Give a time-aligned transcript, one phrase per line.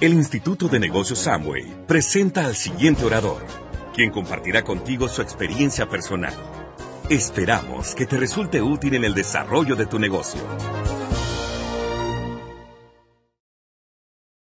[0.00, 3.44] El Instituto de Negocios Samway presenta al siguiente orador,
[3.92, 6.32] quien compartirá contigo su experiencia personal.
[7.10, 10.40] Esperamos que te resulte útil en el desarrollo de tu negocio.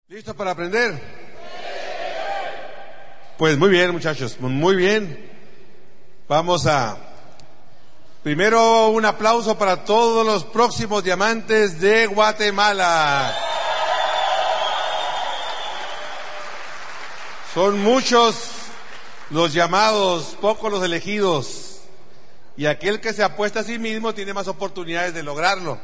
[0.06, 1.02] ¿Listo para aprender?
[3.36, 5.28] Pues muy bien, muchachos, muy bien.
[6.28, 6.96] Vamos a...
[8.22, 13.41] Primero un aplauso para todos los próximos diamantes de Guatemala.
[17.54, 18.34] Son muchos
[19.28, 21.80] los llamados, pocos los elegidos.
[22.56, 25.78] Y aquel que se apuesta a sí mismo tiene más oportunidades de lograrlo.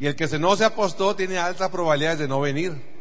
[0.00, 2.96] Y el que no se apostó tiene altas probabilidades de no venir.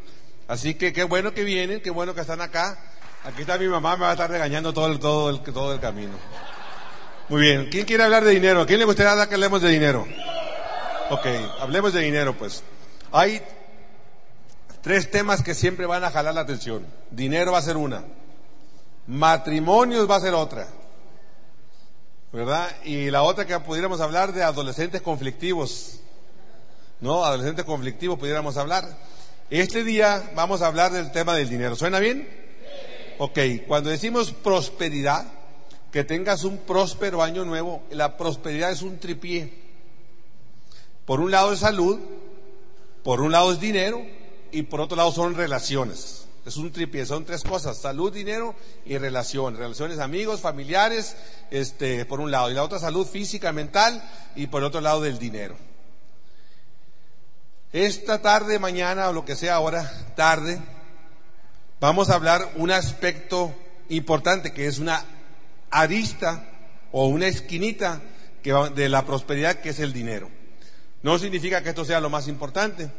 [0.48, 2.78] Así que qué bueno que vienen, qué bueno que están acá.
[3.24, 5.80] Aquí está mi mamá, me va a estar regañando todo el, todo el, todo el
[5.80, 6.14] camino.
[7.30, 8.62] Muy bien, ¿quién quiere hablar de dinero?
[8.62, 10.06] ¿A quién le gustaría que hablemos de dinero?
[11.10, 11.26] Ok,
[11.60, 12.64] hablemos de dinero pues.
[13.12, 13.42] Hay
[14.86, 16.86] tres temas que siempre van a jalar la atención.
[17.10, 18.04] Dinero va a ser una.
[19.08, 20.68] Matrimonios va a ser otra.
[22.32, 22.70] ¿Verdad?
[22.84, 26.02] Y la otra que pudiéramos hablar de adolescentes conflictivos.
[27.02, 27.26] ¿No?
[27.26, 28.86] Adolescentes conflictivos pudiéramos hablar.
[29.50, 31.76] Este día vamos a hablar del tema del dinero.
[31.76, 32.30] ¿Suena bien?
[33.18, 35.26] Ok, cuando decimos prosperidad,
[35.92, 39.52] que tengas un próspero año nuevo, la prosperidad es un tripié.
[41.06, 42.00] Por un lado es salud,
[43.04, 44.06] por un lado es dinero
[44.52, 46.26] y por otro lado son relaciones.
[46.46, 49.60] Es un tripié, son tres cosas, salud, dinero y relaciones.
[49.60, 51.16] Relaciones amigos, familiares,
[51.50, 52.52] este, por un lado.
[52.52, 54.04] Y la otra salud física, mental
[54.36, 55.56] y por otro lado del dinero.
[57.74, 60.60] Esta tarde, mañana o lo que sea ahora, tarde,
[61.80, 63.54] vamos a hablar un aspecto
[63.90, 65.04] importante que es una
[65.72, 66.48] arista
[66.92, 68.02] o una esquinita
[68.76, 70.30] de la prosperidad que es el dinero.
[71.02, 72.92] No significa que esto sea lo más importante,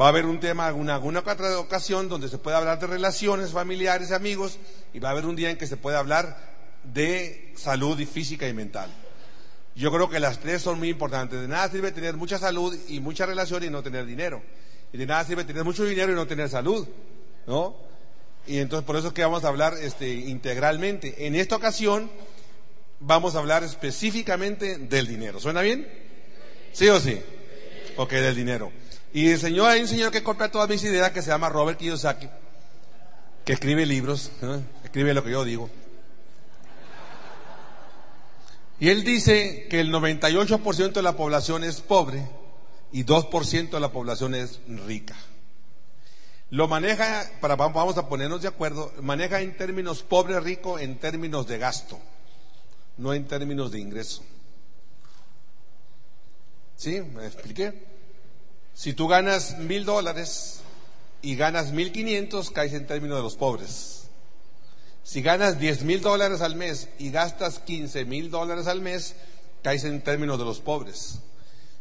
[0.00, 3.52] Va a haber un tema, alguna, alguna otra ocasión donde se puede hablar de relaciones
[3.52, 4.58] familiares, amigos,
[4.92, 6.36] y va a haber un día en que se puede hablar
[6.84, 8.90] de salud física y mental.
[9.74, 11.40] Yo creo que las tres son muy importantes.
[11.40, 14.42] De nada sirve tener mucha salud y mucha relación y no tener dinero.
[14.92, 16.86] Y de nada sirve tener mucho dinero y no tener salud,
[17.46, 17.76] ¿no?
[18.46, 21.26] Y entonces por eso es que vamos a hablar este, integralmente.
[21.26, 22.10] En esta ocasión
[23.00, 25.40] vamos a hablar específicamente del dinero.
[25.40, 25.88] ¿Suena bien?
[26.72, 27.20] ¿Sí o sí?
[27.96, 28.70] Ok, del dinero.
[29.12, 31.78] Y el señor, hay un señor que copia todas mis ideas que se llama Robert
[31.78, 32.28] Kiyosaki,
[33.44, 34.30] que escribe libros,
[34.84, 35.70] escribe lo que yo digo.
[38.78, 42.28] Y él dice que el 98% de la población es pobre
[42.92, 45.16] y 2% de la población es rica.
[46.50, 51.58] Lo maneja, para, vamos a ponernos de acuerdo, maneja en términos pobre-rico en términos de
[51.58, 51.98] gasto,
[52.98, 54.22] no en términos de ingreso.
[56.76, 57.00] ¿Sí?
[57.00, 57.95] ¿Me expliqué?
[58.76, 60.60] Si tú ganas mil dólares
[61.22, 64.10] y ganas mil quinientos, caes en términos de los pobres.
[65.02, 69.14] Si ganas diez mil dólares al mes y gastas quince mil dólares al mes,
[69.62, 71.20] caes en términos de los pobres.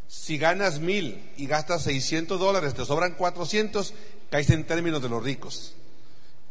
[0.08, 3.94] Si ganas mil y gastas seiscientos dólares, te sobran cuatrocientos,
[4.30, 5.74] caes en términos de los ricos.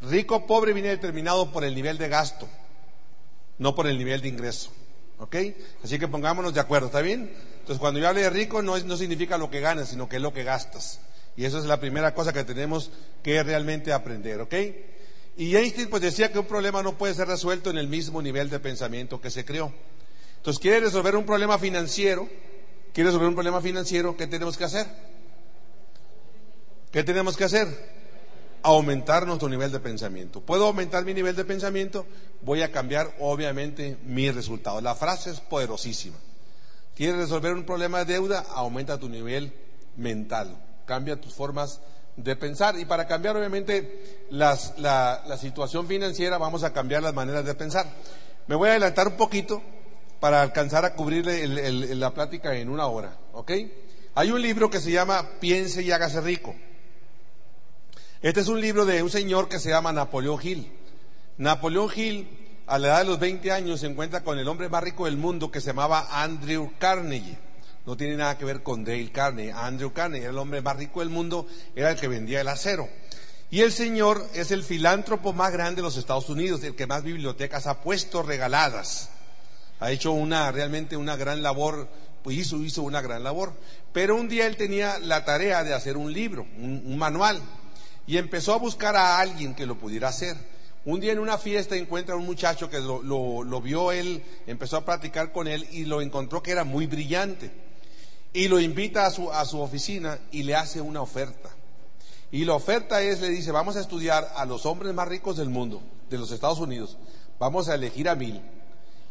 [0.03, 2.47] Rico pobre viene determinado por el nivel de gasto,
[3.57, 4.71] no por el nivel de ingreso.
[5.21, 5.37] ¿Ok?
[5.83, 7.33] Así que pongámonos de acuerdo, ¿está bien?
[7.65, 10.23] Entonces, cuando yo hable de rico, no, no significa lo que ganas, sino que es
[10.23, 11.01] lo que gastas.
[11.35, 12.91] Y eso es la primera cosa que tenemos
[13.23, 14.55] que realmente aprender, ¿ok?
[15.39, 18.51] Y Einstein pues decía que un problema no puede ser resuelto en el mismo nivel
[18.51, 19.73] de pensamiento que se creó.
[20.37, 22.29] Entonces, quiere resolver un problema financiero,
[22.93, 24.87] quiere resolver un problema financiero, ¿qué tenemos que hacer?
[26.93, 27.67] ¿Qué tenemos que hacer?
[28.63, 30.43] Aumentar nuestro nivel de pensamiento.
[30.43, 32.05] ¿Puedo aumentar mi nivel de pensamiento?
[32.43, 34.83] Voy a cambiar, obviamente, mi resultado.
[34.83, 36.19] La frase es poderosísima.
[36.95, 38.45] ¿Quieres resolver un problema de deuda?
[38.55, 39.53] Aumenta tu nivel
[39.97, 40.57] mental,
[40.87, 41.81] cambia tus formas
[42.17, 42.79] de pensar.
[42.79, 44.57] Y para cambiar, obviamente, la,
[45.37, 47.87] situación financiera, vamos a cambiar las maneras de pensar.
[48.47, 49.61] Me voy a adelantar un poquito
[50.21, 53.53] para alcanzar a cubrir la plática en una hora, ¿ok?
[54.15, 56.55] Hay un libro que se llama Piense y hágase rico.
[58.23, 60.73] Este es un libro de un señor que se llama Napoleón Hill.
[61.37, 64.83] Napoleón Hill a la edad de los 20 años se encuentra con el hombre más
[64.83, 67.37] rico del mundo que se llamaba Andrew Carnegie.
[67.85, 69.53] No tiene nada que ver con Dale Carnegie.
[69.53, 71.47] Andrew Carnegie era el hombre más rico del mundo,
[71.77, 72.89] era el que vendía el acero.
[73.51, 77.03] Y el señor es el filántropo más grande de los Estados Unidos, el que más
[77.03, 79.11] bibliotecas ha puesto regaladas.
[79.81, 81.87] Ha hecho una, realmente una gran labor,
[82.23, 83.53] pues hizo, hizo una gran labor.
[83.93, 87.43] Pero un día él tenía la tarea de hacer un libro, un manual,
[88.07, 90.54] y empezó a buscar a alguien que lo pudiera hacer.
[90.87, 94.85] Un día en una fiesta encuentra a un muchacho que lo, vio él, empezó a
[94.85, 97.51] platicar con él y lo encontró que era muy brillante.
[98.35, 101.51] Y lo invita a su, a su oficina y le hace una oferta.
[102.31, 105.49] Y la oferta es, le dice, vamos a estudiar a los hombres más ricos del
[105.49, 106.99] mundo, de los Estados Unidos.
[107.39, 108.43] Vamos a elegir a mil.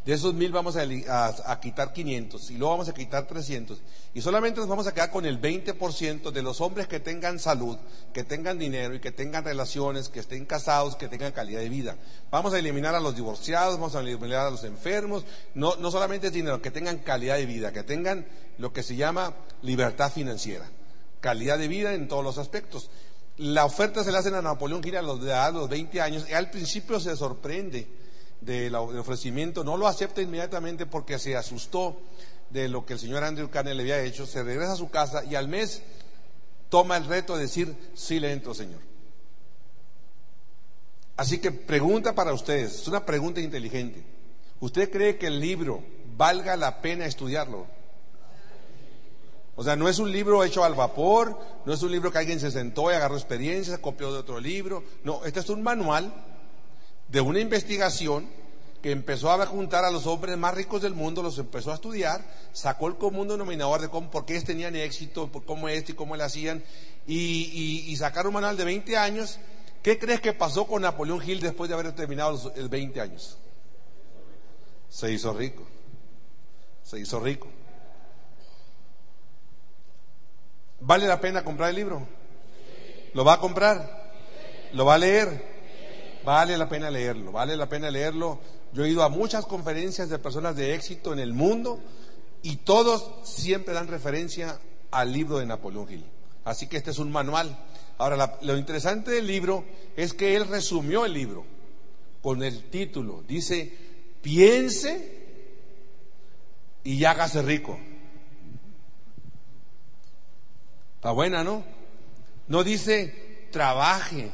[0.06, 3.82] De esos mil vamos a, quitar 500 y luego vamos a quitar 300.
[4.14, 7.78] Y solamente nos vamos a quedar con el 20% de los hombres que tengan salud,
[8.12, 11.96] que tengan dinero y que tengan relaciones, que estén casados, que tengan calidad de vida.
[12.32, 15.24] Vamos a eliminar a los divorciados, vamos a eliminar a los enfermos.
[15.56, 18.28] No, no solamente es dinero, que tengan calidad de vida, que tengan
[18.58, 20.70] lo que se llama libertad financiera.
[21.22, 22.90] Calidad de vida en todos los aspectos.
[23.38, 26.34] La oferta se la hacen a Napoleón Gil a los, a los 20 años y
[26.34, 28.03] al principio se sorprende
[28.46, 31.98] del ofrecimiento, no lo acepta inmediatamente porque se asustó
[32.50, 35.24] de lo que el señor Andrew Carnegie le había hecho, se regresa a su casa
[35.26, 35.82] y al mes
[36.70, 38.80] toma el reto de decir, sí le entro, Señor.
[41.16, 44.04] Así que pregunta para ustedes, es una pregunta inteligente.
[44.60, 45.84] ¿Usted cree que el libro
[46.18, 47.68] valga la pena estudiarlo?
[49.56, 52.40] O sea, no es un libro hecho al vapor, no es un libro que alguien
[52.40, 54.84] se sentó y agarró experiencias, copió de otro libro.
[55.04, 56.12] No, este es un manual
[57.14, 58.28] de una investigación
[58.82, 62.26] que empezó a juntar a los hombres más ricos del mundo, los empezó a estudiar,
[62.54, 66.18] sacó el común denominador de cómo, por qué tenían éxito, por cómo esto y cómo
[66.18, 66.64] lo hacían,
[67.06, 69.38] y, sacaron un manual de 20 años.
[69.84, 73.38] ¿Qué crees que pasó con Napoleón Hill después de haber terminado los 20 años?
[74.90, 75.68] Se hizo rico.
[76.82, 77.48] Se hizo rico.
[80.80, 82.08] ¿Vale la pena comprar el libro?
[83.14, 84.12] ¿Lo va a comprar?
[84.74, 85.53] ¿Lo va a leer?
[86.24, 88.40] Vale la pena leerlo, vale la pena leerlo.
[88.74, 91.80] Yo he ido a muchas conferencias de personas de éxito en el mundo
[92.42, 94.60] y todos siempre dan referencia
[94.92, 96.06] al libro de Napoleón Hill.
[96.46, 97.58] Así que este es un manual.
[97.98, 99.66] Ahora, lo interesante del libro
[99.96, 101.46] es que él resumió el libro
[102.22, 103.24] con el título.
[103.28, 103.72] Dice,
[104.22, 105.24] piense
[106.84, 107.78] y hágase rico.
[110.96, 111.64] Está buena, ¿no?
[112.48, 114.32] No dice, trabaje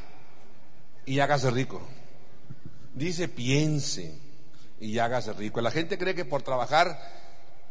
[1.09, 1.81] y hágase rico.
[2.93, 4.15] Dice piense
[4.79, 5.59] y hágase rico.
[5.59, 6.99] La gente cree que por trabajar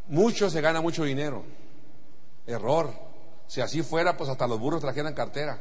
[0.09, 1.45] mucho se gana mucho dinero.
[2.49, 2.93] Error.
[3.47, 5.61] Si así fuera, pues hasta los burros trajeran cartera.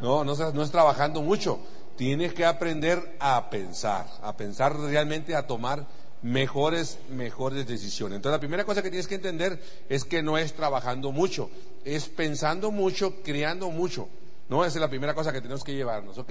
[0.00, 1.60] No, no, es trabajando mucho.
[1.96, 5.86] Tienes que aprender a pensar, a pensar realmente, a tomar
[6.20, 8.16] mejores, mejores decisiones.
[8.16, 11.48] Entonces la primera cosa que tienes que entender es que no es trabajando mucho,
[11.86, 14.10] es pensando mucho, creando mucho.
[14.52, 16.30] No, esa es la primera cosa que tenemos que llevarnos, ¿ok?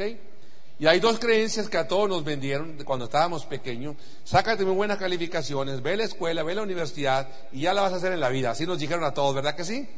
[0.78, 3.96] Y hay dos creencias que a todos nos vendieron cuando estábamos pequeños.
[4.24, 7.82] Sácate muy buenas calificaciones, ve a la escuela, ve a la universidad y ya la
[7.82, 8.52] vas a hacer en la vida.
[8.52, 9.90] Así nos dijeron a todos, ¿verdad que sí?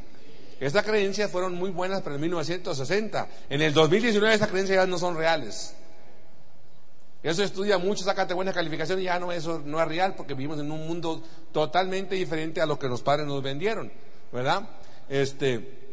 [0.58, 3.28] Estas creencias fueron muy buenas para el 1960.
[3.50, 5.74] En el 2019 estas creencias ya no son reales.
[7.22, 10.58] Eso estudia mucho, sácate buenas calificaciones y ya no, eso no es real porque vivimos
[10.60, 11.22] en un mundo
[11.52, 13.92] totalmente diferente a lo que los padres nos vendieron,
[14.32, 14.66] ¿verdad?
[15.10, 15.84] Este,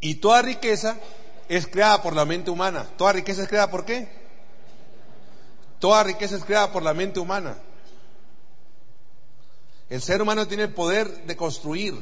[0.00, 0.96] y toda riqueza
[1.50, 2.86] es creada por la mente humana.
[2.96, 4.08] ¿Toda riqueza es creada por qué?
[5.80, 7.58] Toda riqueza es creada por la mente humana.
[9.88, 11.94] El ser humano tiene el poder de construir.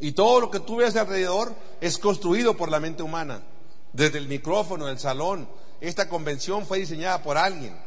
[0.00, 3.44] Y todo lo que tú ves alrededor es construido por la mente humana.
[3.92, 5.48] Desde el micrófono, el salón.
[5.80, 7.78] Esta convención fue diseñada por alguien.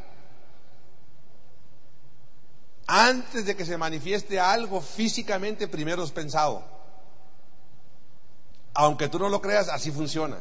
[2.88, 6.79] Antes de que se manifieste algo físicamente, primero es pensado.
[8.74, 10.38] Aunque tú no lo creas, así funciona.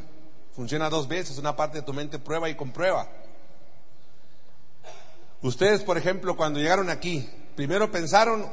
[0.54, 3.08] Funciona dos veces, una parte de tu mente prueba y comprueba.
[5.40, 8.50] Ustedes, por ejemplo, cuando llegaron aquí, primero pensaron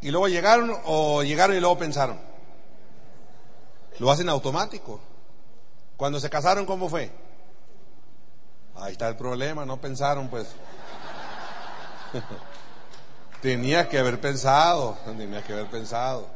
[0.00, 2.18] y luego llegaron o llegaron y luego pensaron.
[3.98, 5.00] Lo hacen automático.
[5.96, 7.10] Cuando se casaron, ¿cómo fue?
[8.74, 10.48] Ahí está el problema, no pensaron pues.
[13.40, 16.35] tenía que haber pensado, tenía que haber pensado.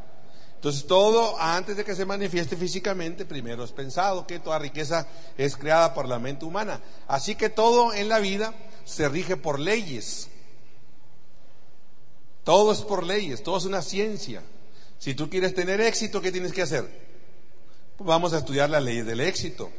[0.60, 5.06] Entonces todo antes de que se manifieste físicamente, primero es pensado que toda riqueza
[5.38, 6.82] es creada por la mente humana.
[7.08, 8.52] Así que todo en la vida
[8.84, 10.28] se rige por leyes.
[12.44, 14.42] Todo es por leyes, todo es una ciencia.
[14.98, 16.84] Si tú quieres tener éxito, ¿qué tienes que hacer?
[17.96, 19.70] Pues vamos a estudiar las leyes del éxito.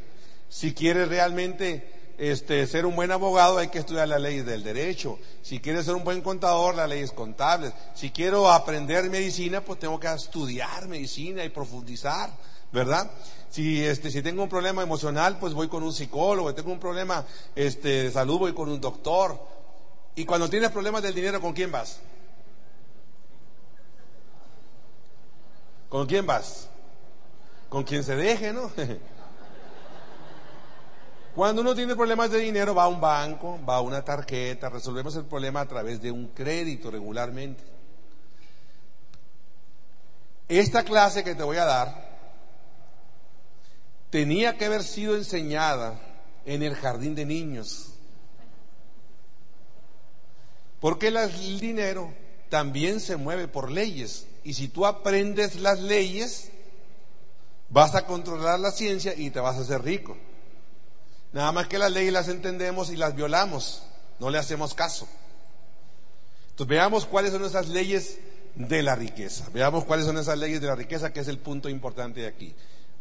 [0.50, 5.18] Si quieres realmente este, ser un buen abogado hay que estudiar las leyes del derecho.
[5.42, 7.74] Si quieres ser un buen contador, las leyes contables.
[7.96, 12.30] Si quiero aprender medicina, pues tengo que estudiar medicina y profundizar,
[12.72, 13.10] ¿verdad?
[13.50, 16.50] Si, este, si tengo un problema emocional, pues voy con un psicólogo.
[16.50, 17.26] Si tengo un problema
[17.56, 19.40] este, de salud, voy con un doctor.
[20.14, 22.02] Y cuando tienes problemas del dinero, ¿con quién vas?
[25.90, 26.70] ¿Con quién vas?
[27.68, 28.70] Con quien se deje, ¿no?
[31.36, 35.16] Cuando uno tiene problemas de dinero, va a un banco, va a una tarjeta, resolvemos
[35.16, 37.64] el problema a través de un crédito regularmente.
[40.50, 42.12] Esta clase que te voy a dar
[44.10, 46.00] tenía que haber sido enseñada
[46.46, 47.94] en el jardín de niños.
[50.82, 52.14] Porque el dinero
[52.50, 54.28] también se mueve por leyes.
[54.44, 56.52] Y si tú aprendes las leyes,
[57.70, 60.18] vas a controlar la ciencia y te vas a hacer rico.
[61.34, 63.84] Nada más que las leyes las entendemos y las violamos,
[64.20, 65.08] no le hacemos caso.
[66.50, 68.20] Entonces veamos cuáles son esas leyes
[68.56, 69.48] de la riqueza.
[69.54, 72.54] Veamos cuáles son esas leyes de la riqueza, que es el punto importante de aquí.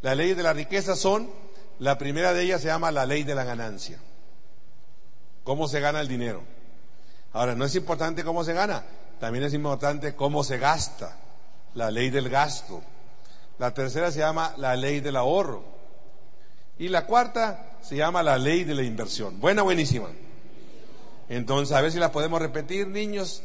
[0.02, 1.30] Las leyes de la riqueza son,
[1.78, 3.98] la primera de ellas se llama la ley de la ganancia.
[5.44, 6.42] ¿Cómo se gana el dinero?
[7.32, 8.84] Ahora, no es importante cómo se gana,
[9.18, 11.16] también es importante cómo se gasta.
[11.74, 12.82] La ley del gasto.
[13.58, 15.62] La tercera se llama la ley del ahorro.
[16.80, 19.38] Y la cuarta se llama la ley de la inversión.
[19.38, 20.08] Buena, buenísima.
[21.28, 23.42] Entonces, a ver si la podemos repetir, niños.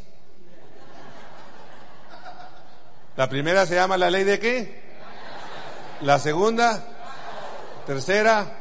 [3.18, 4.82] La primera se llama la ley de qué?
[6.00, 6.82] La segunda,
[7.86, 8.56] tercera,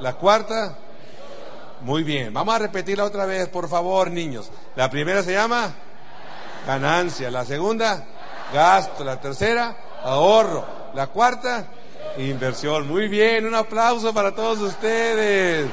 [0.00, 0.78] la cuarta.
[1.82, 4.50] Muy bien, vamos a repetirla otra vez, por favor, niños.
[4.74, 5.70] La primera se llama
[6.66, 8.06] ganancia, la segunda,
[8.54, 11.68] gasto, la tercera, ahorro, la cuarta,
[12.18, 12.86] inversión.
[12.86, 15.68] Muy bien, un aplauso para todos ustedes.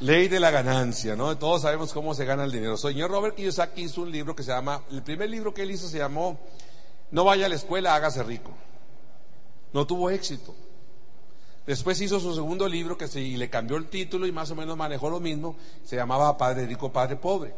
[0.00, 1.38] Ley de la ganancia, ¿no?
[1.38, 2.76] Todos sabemos cómo se gana el dinero.
[2.76, 5.88] Señor Robert Kiyosaki hizo un libro que se llama, el primer libro que él hizo
[5.88, 6.38] se llamó
[7.10, 8.50] No vaya a la escuela, hágase rico.
[9.72, 10.54] No tuvo éxito.
[11.66, 14.54] Después hizo su segundo libro que se, y le cambió el título y más o
[14.54, 15.56] menos manejó lo mismo.
[15.84, 17.54] Se llamaba Padre Rico, Padre Pobre.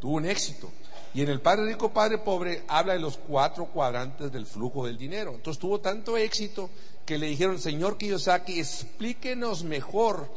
[0.00, 0.70] Tuvo un éxito.
[1.14, 4.98] Y en el Padre Rico, Padre Pobre habla de los cuatro cuadrantes del flujo del
[4.98, 5.32] dinero.
[5.34, 6.70] Entonces tuvo tanto éxito
[7.06, 10.30] que le dijeron, Señor Kiyosaki, explíquenos mejor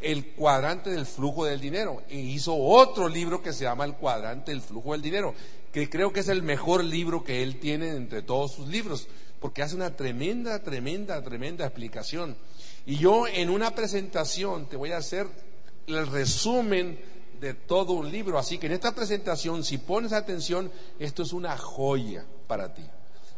[0.00, 2.02] el cuadrante del flujo del dinero.
[2.08, 5.34] Y hizo otro libro que se llama El cuadrante del flujo del dinero,
[5.72, 9.08] que creo que es el mejor libro que él tiene entre todos sus libros,
[9.40, 12.36] porque hace una tremenda, tremenda, tremenda explicación.
[12.86, 15.26] Y yo en una presentación te voy a hacer
[15.86, 16.98] el resumen
[17.40, 18.38] de todo un libro.
[18.38, 22.82] Así que en esta presentación, si pones atención, esto es una joya para ti.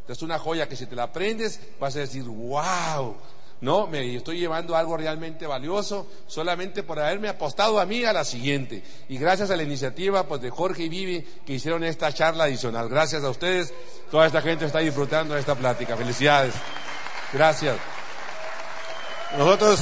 [0.00, 3.16] Esto es una joya que si te la aprendes, vas a decir, wow,
[3.60, 8.24] no, me estoy llevando algo realmente valioso solamente por haberme apostado a mí a la
[8.24, 8.82] siguiente.
[9.08, 12.88] Y gracias a la iniciativa pues, de Jorge y Vivi que hicieron esta charla adicional.
[12.88, 13.72] Gracias a ustedes,
[14.10, 15.96] toda esta gente está disfrutando de esta plática.
[15.96, 16.54] Felicidades.
[17.32, 17.76] Gracias.
[19.36, 19.80] Nosotros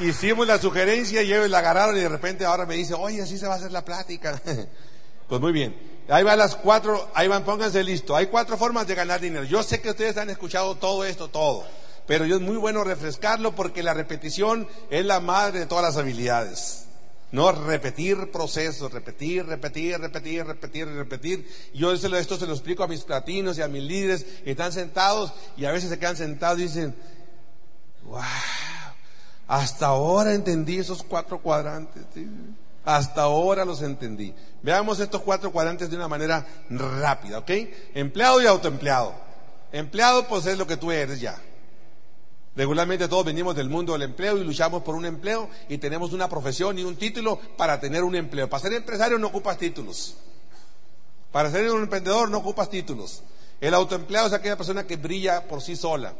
[0.00, 3.38] hicimos la sugerencia y ellos la agarraron y de repente ahora me dice, oye, así
[3.38, 4.40] se va a hacer la plática.
[5.28, 5.76] pues muy bien.
[6.08, 8.16] Ahí van las cuatro, ahí van, pónganse listo.
[8.16, 9.44] Hay cuatro formas de ganar dinero.
[9.44, 11.64] Yo sé que ustedes han escuchado todo esto, todo
[12.06, 16.86] pero es muy bueno refrescarlo porque la repetición es la madre de todas las habilidades.
[17.30, 21.48] No repetir procesos, repetir, repetir, repetir, repetir, repetir.
[21.72, 25.32] Yo esto se lo explico a mis platinos y a mis líderes que están sentados
[25.56, 26.94] y a veces se quedan sentados y dicen,
[28.04, 28.20] wow,
[29.48, 32.04] hasta ahora entendí esos cuatro cuadrantes.
[32.84, 34.34] Hasta ahora los entendí.
[34.62, 37.50] Veamos estos cuatro cuadrantes de una manera rápida, ¿ok?
[37.94, 39.14] Empleado y autoempleado.
[39.72, 41.40] Empleado pues es lo que tú eres ya.
[42.54, 46.28] Regularmente todos venimos del mundo del empleo y luchamos por un empleo y tenemos una
[46.28, 48.48] profesión y un título para tener un empleo.
[48.48, 50.16] Para ser empresario no ocupas títulos.
[51.30, 53.22] Para ser un emprendedor no ocupas títulos.
[53.60, 56.12] El autoempleado es aquella persona que brilla por sí sola.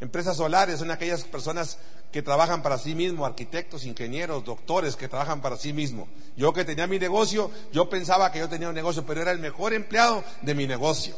[0.00, 1.76] Empresas solares son aquellas personas
[2.12, 6.08] que trabajan para sí mismos, arquitectos, ingenieros, doctores que trabajan para sí mismos.
[6.36, 9.38] Yo que tenía mi negocio, yo pensaba que yo tenía un negocio, pero era el
[9.38, 11.14] mejor empleado de mi negocio.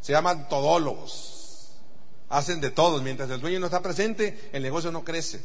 [0.00, 1.42] Se llaman todólogos
[2.32, 3.02] hacen de todos.
[3.02, 5.40] Mientras el dueño no está presente, el negocio no crece.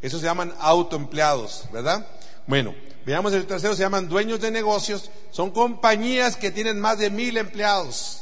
[0.00, 2.06] Eso se llaman autoempleados, ¿verdad?
[2.46, 5.10] Bueno, veamos el tercero, se llaman dueños de negocios.
[5.30, 8.19] Son compañías que tienen más de mil empleados.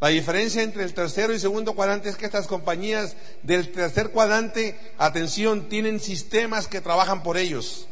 [0.00, 4.78] La diferencia entre el tercero y segundo cuadrante es que estas compañías del tercer cuadrante,
[4.98, 7.88] atención, tienen sistemas que trabajan por ellos.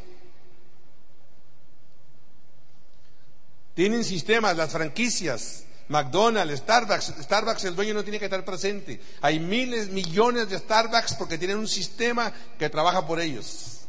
[3.74, 7.14] Tienen sistemas, las franquicias, McDonald's, Starbucks.
[7.22, 9.00] Starbucks, el dueño no tiene que estar presente.
[9.22, 13.80] Hay miles, millones de Starbucks porque tienen un sistema que trabaja por ellos.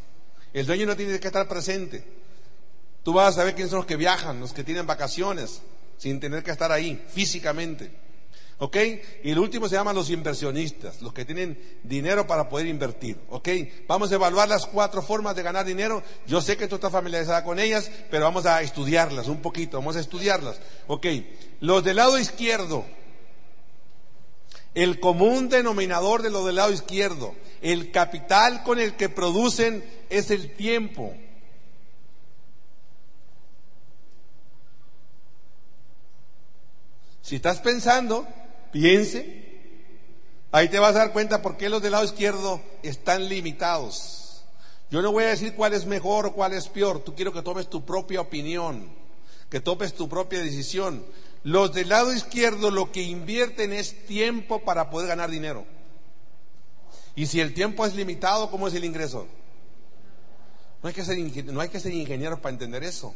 [0.54, 2.02] El dueño no tiene que estar presente.
[3.04, 5.62] Tú vas a saber quiénes son los que viajan, los que tienen vacaciones,
[5.98, 8.05] sin tener que estar ahí físicamente.
[8.58, 8.78] ¿Ok?
[9.24, 13.20] Y el último se llama los inversionistas, los que tienen dinero para poder invertir.
[13.30, 13.50] ¿Ok?
[13.86, 16.02] Vamos a evaluar las cuatro formas de ganar dinero.
[16.26, 19.98] Yo sé que tú estás familiarizada con ellas, pero vamos a estudiarlas un poquito, vamos
[19.98, 20.62] a estudiarlas.
[20.88, 21.06] ¿Ok?
[21.60, 22.86] Los del lado izquierdo,
[24.74, 30.32] el común denominador de los del lado izquierdo, el capital con el que producen es
[30.32, 31.14] el tiempo.
[37.22, 38.28] Si estás pensando,
[38.76, 39.46] piense.
[40.52, 44.44] Ahí te vas a dar cuenta por qué los del lado izquierdo están limitados.
[44.92, 47.00] Yo no voy a decir cuál es mejor o cuál es peor.
[47.00, 48.90] Tú quiero que tomes tu propia opinión,
[49.50, 51.06] que tomes tu propia decisión.
[51.44, 55.66] Los del lado izquierdo lo que invierten es tiempo para poder ganar dinero.
[57.16, 59.26] Y si el tiempo es limitado, ¿cómo es el ingreso?
[60.84, 63.16] No hay que ser, no hay que ser ingeniero para entender eso.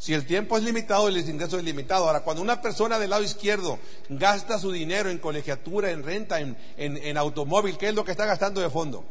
[0.00, 2.06] Si el tiempo es limitado, el ingreso es limitado.
[2.06, 3.78] Ahora, cuando una persona del lado izquierdo
[4.08, 8.24] gasta su dinero en colegiatura, en renta, en, en, automóvil, ¿qué es lo que está
[8.24, 9.04] gastando de fondo?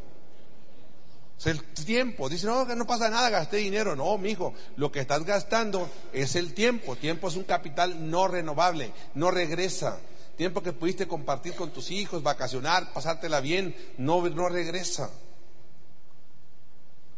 [1.38, 2.28] Es el tiempo.
[2.28, 3.94] Dice, no, que no pasa nada, gasté dinero.
[3.94, 6.96] No, mijo, lo que estás gastando es el tiempo.
[6.96, 10.00] Tiempo es un capital no renovable, no regresa.
[10.36, 15.08] Tiempo que pudiste compartir con tus hijos, vacacionar, pasártela bien, no, no regresa.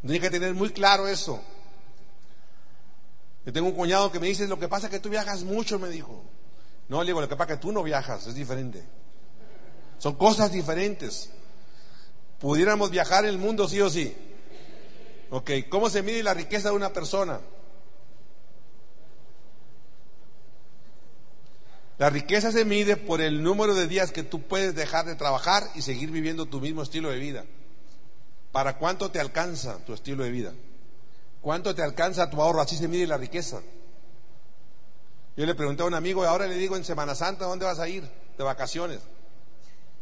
[0.03, 1.43] Tienes que tener muy claro eso.
[3.45, 5.79] Yo tengo un cuñado que me dice, lo que pasa es que tú viajas mucho,
[5.79, 6.23] me dijo.
[6.89, 8.85] No, le digo, lo que pasa es que tú no viajas, es diferente.
[9.99, 11.31] Son cosas diferentes.
[12.39, 14.15] ¿Pudiéramos viajar el mundo sí o sí?
[15.31, 17.41] Ok, ¿cómo se mide la riqueza de una persona?
[21.99, 25.63] La riqueza se mide por el número de días que tú puedes dejar de trabajar
[25.75, 27.45] y seguir viviendo tu mismo estilo de vida.
[28.51, 30.53] ¿Para cuánto te alcanza tu estilo de vida?
[31.43, 32.61] ¿Cuánto te alcanza tu ahorro?
[32.61, 33.61] Así se mide la riqueza.
[35.37, 37.81] Yo le pregunté a un amigo y ahora le digo en Semana Santa, ¿dónde vas
[37.81, 38.09] a ir?
[38.39, 39.01] De vacaciones.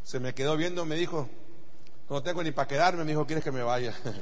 [0.04, 1.28] Se me quedó viendo, me dijo,
[2.10, 3.94] no tengo ni para quedarme, me dijo, ¿quieres que me vaya?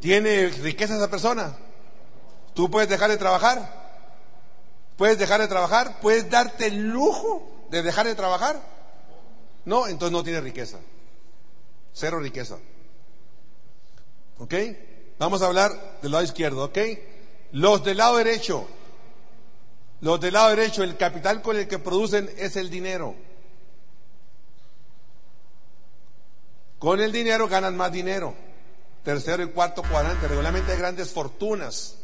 [0.00, 1.56] ¿Tiene riqueza esa persona?
[2.52, 3.80] ¿Tú puedes dejar de trabajar?
[4.96, 5.98] ¿Puedes dejar de trabajar?
[6.00, 8.60] ¿Puedes darte el lujo de dejar de trabajar?
[9.64, 10.78] No, entonces no tiene riqueza.
[11.94, 12.58] Cero riqueza.
[14.40, 14.54] ¿Ok?
[15.18, 16.78] Vamos a hablar del lado izquierdo, ¿ok?
[17.52, 18.66] Los del lado derecho.
[20.00, 23.14] Los del lado derecho, el capital con el que producen es el dinero.
[26.78, 28.34] Con el dinero ganan más dinero.
[29.04, 30.26] Tercero y cuarto cuadrante.
[30.26, 31.98] Regularmente hay grandes fortunas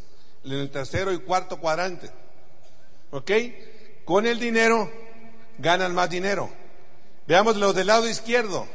[0.45, 2.11] en el tercero y cuarto cuadrante.
[3.13, 3.31] ¿Ok?
[4.05, 4.93] Con el dinero
[5.57, 6.51] ganan más dinero.
[7.27, 8.69] Veamos los del lado izquierdo.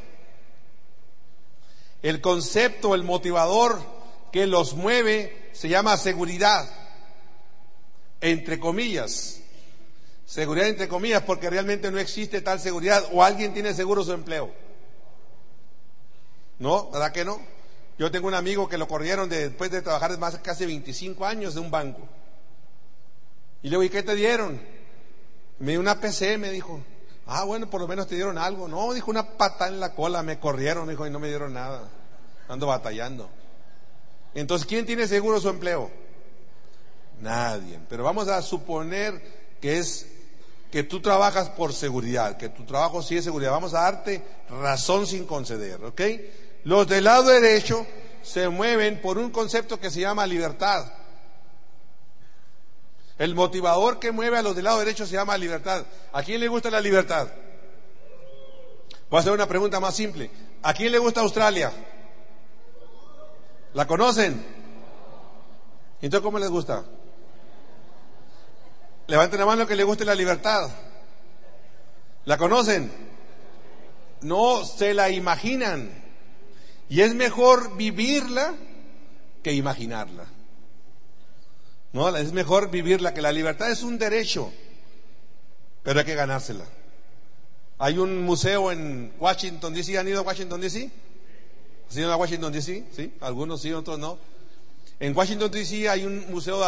[2.01, 3.79] El concepto, el motivador
[4.31, 6.69] que los mueve se llama seguridad,
[8.21, 9.41] entre comillas.
[10.25, 14.51] Seguridad entre comillas porque realmente no existe tal seguridad o alguien tiene seguro su empleo.
[16.59, 16.89] ¿No?
[16.89, 17.41] ¿Verdad que no?
[17.97, 21.59] Yo tengo un amigo que lo corrieron después de trabajar más casi 25 años de
[21.59, 22.07] un banco.
[23.61, 24.59] Y le digo, ¿y qué te dieron?
[25.59, 26.81] Me dio una PC, me dijo.
[27.33, 28.67] Ah, bueno, por lo menos te dieron algo.
[28.67, 31.89] No, dijo una pata en la cola, me corrieron, dijo, y no me dieron nada.
[32.49, 33.29] Ando batallando.
[34.35, 35.89] Entonces, ¿quién tiene seguro su empleo?
[37.21, 37.79] Nadie.
[37.87, 40.07] Pero vamos a suponer que es
[40.71, 43.51] que tú trabajas por seguridad, que tu trabajo sí es seguridad.
[43.51, 46.01] Vamos a darte razón sin conceder, ¿ok?
[46.65, 47.87] Los del lado derecho
[48.21, 50.85] se mueven por un concepto que se llama libertad.
[53.21, 55.85] El motivador que mueve a los del lado derecho se llama libertad.
[56.11, 57.27] ¿A quién le gusta la libertad?
[59.11, 60.31] Voy a hacer una pregunta más simple.
[60.63, 61.71] ¿A quién le gusta Australia?
[63.75, 64.43] ¿La conocen?
[66.01, 66.83] Entonces, ¿cómo les gusta?
[69.05, 70.67] Levanten la mano que le guste la libertad.
[72.25, 72.91] ¿La conocen?
[74.21, 75.91] No se la imaginan.
[76.89, 78.55] Y es mejor vivirla
[79.43, 80.25] que imaginarla.
[81.93, 84.51] No, es mejor vivirla, que la libertad es un derecho,
[85.83, 86.65] pero hay que ganársela.
[87.79, 90.89] Hay un museo en Washington DC, ¿han ido a Washington DC?
[91.91, 92.85] ¿Han ido a Washington DC?
[92.95, 94.17] Sí, algunos sí, otros no.
[94.99, 96.61] En Washington DC hay un museo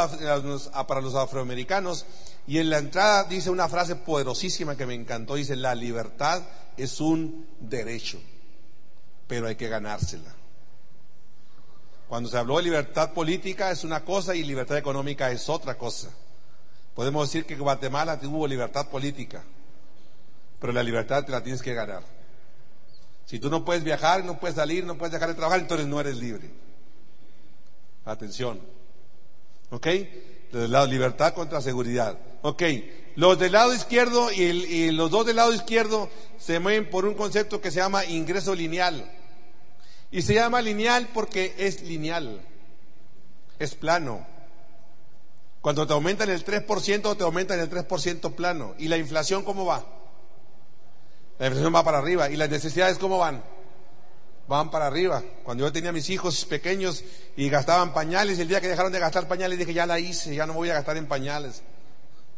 [0.88, 2.06] para los afroamericanos
[2.48, 6.42] y en la entrada dice una frase poderosísima que me encantó, dice, la libertad
[6.76, 8.20] es un derecho,
[9.28, 10.36] pero hay que ganársela.
[12.14, 16.12] Cuando se habló de libertad política es una cosa y libertad económica es otra cosa.
[16.94, 19.44] Podemos decir que Guatemala tuvo libertad política,
[20.60, 22.04] pero la libertad te la tienes que ganar.
[23.26, 26.00] Si tú no puedes viajar, no puedes salir, no puedes dejar de trabajar, entonces no
[26.00, 26.52] eres libre.
[28.06, 28.60] Atención.
[29.72, 29.88] ¿Ok?
[30.52, 32.16] La libertad contra seguridad.
[32.44, 32.62] Ok.
[33.16, 37.16] Los del lado izquierdo y, y los dos del lado izquierdo se mueven por un
[37.16, 39.04] concepto que se llama ingreso lineal.
[40.14, 42.40] Y se llama lineal porque es lineal,
[43.58, 44.24] es plano.
[45.60, 48.76] Cuando te aumentan el 3%, te aumentan el 3% plano.
[48.78, 49.84] ¿Y la inflación cómo va?
[51.40, 52.30] La inflación va para arriba.
[52.30, 53.44] ¿Y las necesidades cómo van?
[54.48, 55.24] Van para arriba.
[55.44, 57.04] Cuando yo tenía mis hijos pequeños
[57.36, 60.46] y gastaban pañales, el día que dejaron de gastar pañales dije, ya la hice, ya
[60.46, 61.64] no voy a gastar en pañales.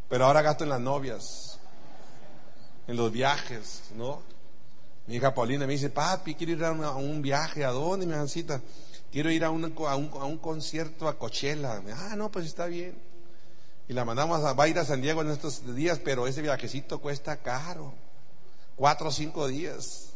[0.08, 1.60] Pero ahora gasto en las novias,
[2.88, 4.22] en los viajes, ¿no?
[5.08, 7.64] Mi hija Paulina me dice, papi, quiero ir a, un viaje.
[7.64, 8.62] ¿A dónde, mi ancita?
[9.12, 11.82] Quiero ir a, un, a, un, concierto a Coachella.
[11.96, 12.98] Ah, no, pues está bien.
[13.88, 16.42] Y la mandamos a, va a ir a San Diego en estos días, pero ese
[16.42, 17.94] viajecito cuesta caro.
[18.76, 20.10] Cuatro o cinco días.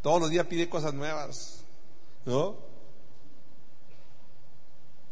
[0.00, 1.64] Todos los días pide cosas nuevas.
[2.24, 2.56] ¿No?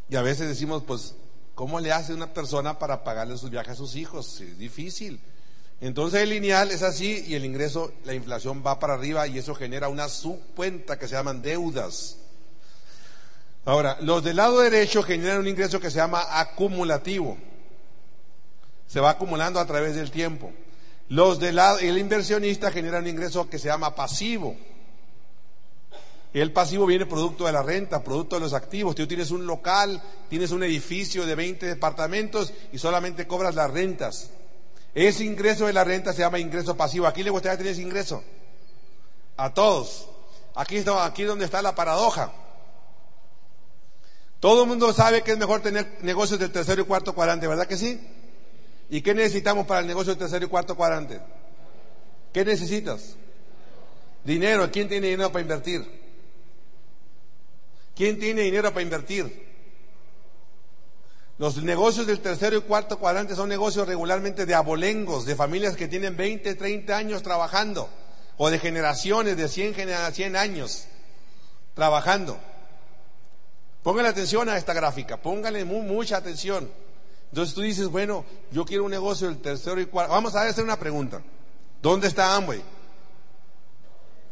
[0.09, 1.16] Y a veces decimos, pues,
[1.57, 4.40] ¿cómo le hace una persona para pagarle sus viajes a sus hijos?
[4.40, 5.20] Es difícil.
[5.81, 9.55] Entonces el lineal es así y el ingreso, la inflación va para arriba y eso
[9.55, 12.17] genera una subcuenta que se llaman deudas.
[13.67, 17.37] Ahora, los del lado derecho generan un ingreso que se llama acumulativo.
[18.87, 20.53] Se va acumulando a través del tiempo.
[21.09, 24.57] Los del lado, el inversionista genera un ingreso que se llama pasivo.
[26.33, 28.95] El pasivo viene producto de la renta, producto de los activos.
[28.95, 34.31] Tú tienes un local, tienes un edificio de 20 departamentos y solamente cobras las rentas.
[34.97, 37.07] Ese ingreso de la renta se llama ingreso pasivo.
[37.07, 38.25] ¿Aquí le gustaría tener ese ingreso?
[39.37, 40.09] A todos.
[40.55, 42.33] Aquí, está, aquí es donde está la paradoja.
[44.41, 47.67] Todo el mundo sabe que es mejor tener negocios del tercero y cuarto cuadrante, ¿verdad
[47.67, 48.01] que sí?
[48.89, 51.21] ¿Y qué necesitamos para el negocio del tercero y cuarto cuadrante?
[52.33, 53.17] ¿Qué necesitas?
[54.25, 54.71] Dinero.
[54.73, 55.85] ¿Quién tiene dinero para invertir?
[57.95, 59.46] ¿Quién tiene dinero para invertir?
[61.38, 65.88] Los negocios del tercero y cuarto cuadrante son negocios regularmente de abolengos, de familias que
[65.88, 67.90] tienen 20, 30 años trabajando,
[68.38, 69.75] o de generaciones de 100,
[70.12, 70.87] 100 años
[71.75, 72.38] trabajando.
[73.83, 76.70] Póngale atención a esta gráfica, póngale mucha atención.
[77.31, 80.12] Entonces tú dices, bueno, yo quiero un negocio del tercero y cuarto.
[80.12, 81.20] Vamos a hacer una pregunta.
[81.83, 82.62] ¿Dónde está Amway?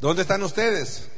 [0.01, 1.09] ¿Dónde están ustedes?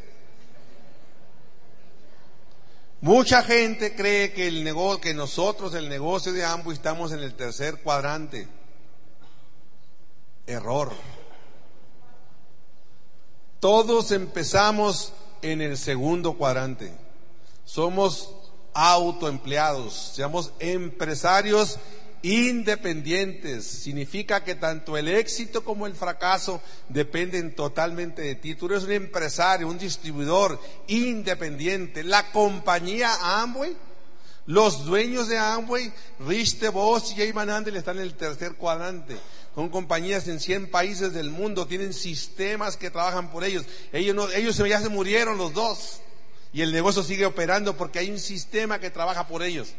[3.07, 7.35] Mucha gente cree que el negocio, que nosotros, el negocio de Amway, estamos en el
[7.35, 8.49] tercer cuadrante.
[10.45, 10.90] Error.
[13.61, 16.92] Todos empezamos en el segundo cuadrante.
[17.64, 18.35] Somos
[18.75, 21.79] autoempleados, seamos empresarios
[22.27, 23.65] independientes.
[23.65, 28.57] Significa que tanto el éxito como el fracaso dependen totalmente de ti.
[28.57, 32.03] Tú eres un empresario, un distribuidor independiente.
[32.03, 33.77] La compañía Amway,
[34.47, 35.93] los dueños de Amway,
[36.27, 39.17] Rich DeVos y Jay Van Andel están en el tercer cuadrante.
[39.55, 43.65] Son compañías en 100 países del mundo, tienen sistemas que trabajan por ellos.
[43.93, 46.01] Ellos, no, ellos ya se murieron los dos
[46.53, 49.75] y el negocio sigue operando porque hay un sistema que trabaja por ellos.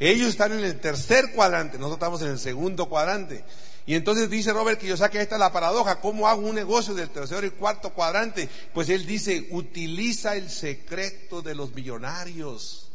[0.00, 3.44] Ellos están en el tercer cuadrante, nosotros estamos en el segundo cuadrante.
[3.84, 7.10] Y entonces dice Robert que yo saque esta la paradoja, ¿cómo hago un negocio del
[7.10, 8.48] tercero y cuarto cuadrante?
[8.72, 12.88] Pues él dice, utiliza el secreto de los millonarios.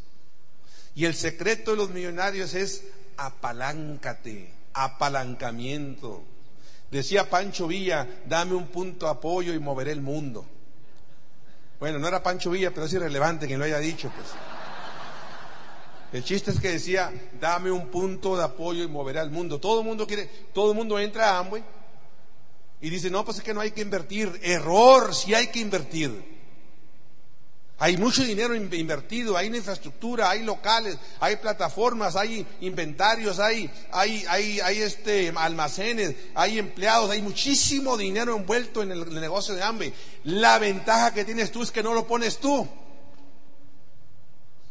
[0.96, 2.82] Y el secreto de los millonarios es
[3.16, 6.24] apaláncate, apalancamiento.
[6.90, 10.44] Decía Pancho Villa, dame un punto de apoyo y moveré el mundo.
[11.78, 14.55] Bueno, no era Pancho Villa, pero es irrelevante que lo haya dicho, pues.
[16.12, 19.58] El chiste es que decía, dame un punto de apoyo y moveré al mundo.
[19.58, 21.64] Todo el mundo quiere, todo el mundo entra a Amway
[22.80, 24.38] y dice, no, pues es que no hay que invertir.
[24.42, 26.36] Error, sí hay que invertir.
[27.78, 34.60] Hay mucho dinero invertido, hay infraestructura, hay locales, hay plataformas, hay inventarios, hay, hay, hay,
[34.60, 39.92] hay este, almacenes, hay empleados, hay muchísimo dinero envuelto en el, el negocio de Amway.
[40.24, 42.66] La ventaja que tienes tú es que no lo pones tú.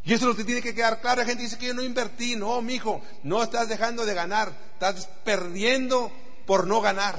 [0.06, 1.22] Y eso es lo que tiene que quedar claro.
[1.22, 2.36] La gente dice que yo no invertí.
[2.36, 4.54] No, mijo, no estás dejando de ganar.
[4.74, 6.12] Estás perdiendo
[6.46, 7.18] por no ganar.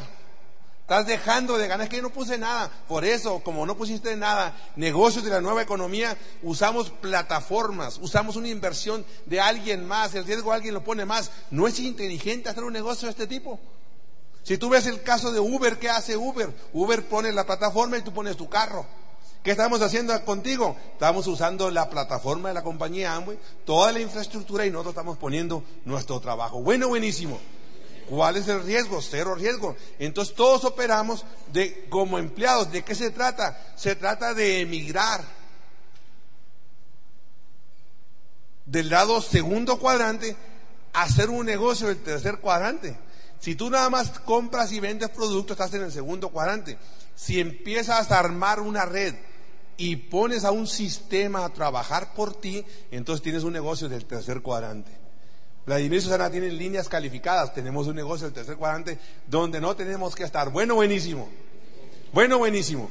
[0.83, 1.87] Estás dejando de ganar.
[1.87, 2.71] Es que yo no puse nada.
[2.87, 8.49] Por eso, como no pusiste nada, negocios de la nueva economía, usamos plataformas, usamos una
[8.49, 10.15] inversión de alguien más.
[10.15, 11.33] El riesgo alguien lo pone más.
[11.51, 13.59] No es inteligente hacer un negocio de este tipo.
[14.45, 16.55] Si tú ves el caso de Uber, ¿qué hace Uber?
[16.73, 18.87] Uber pone la plataforma y tú pones tu carro.
[19.47, 20.77] ¿Qué estamos haciendo contigo?
[20.95, 25.63] Estamos usando la plataforma de la compañía Amway, toda la infraestructura y nosotros estamos poniendo
[25.85, 26.61] nuestro trabajo.
[26.63, 27.39] Bueno, buenísimo.
[28.11, 29.01] ¿Cuál es el riesgo?
[29.01, 29.77] Cero riesgo.
[30.01, 32.73] Entonces todos operamos de, como empleados.
[32.73, 33.57] ¿De qué se trata?
[33.77, 35.23] Se trata de emigrar.
[38.65, 40.37] Del lado segundo cuadrante,
[40.93, 42.99] hacer un negocio del tercer cuadrante.
[43.39, 46.79] Si tú nada más compras y vendes productos, estás en el segundo cuadrante.
[47.15, 49.15] Si empiezas a armar una red,
[49.77, 54.43] y pones a un sistema a trabajar por ti, entonces tienes un negocio del tercer
[54.43, 54.93] cuadrante.
[55.67, 60.15] Vladimir y Susana tienen líneas calificadas, tenemos un negocio del tercer cuadrante donde no tenemos
[60.15, 60.51] que estar.
[60.51, 61.29] Bueno, buenísimo.
[62.13, 62.89] Bueno, buenísimo.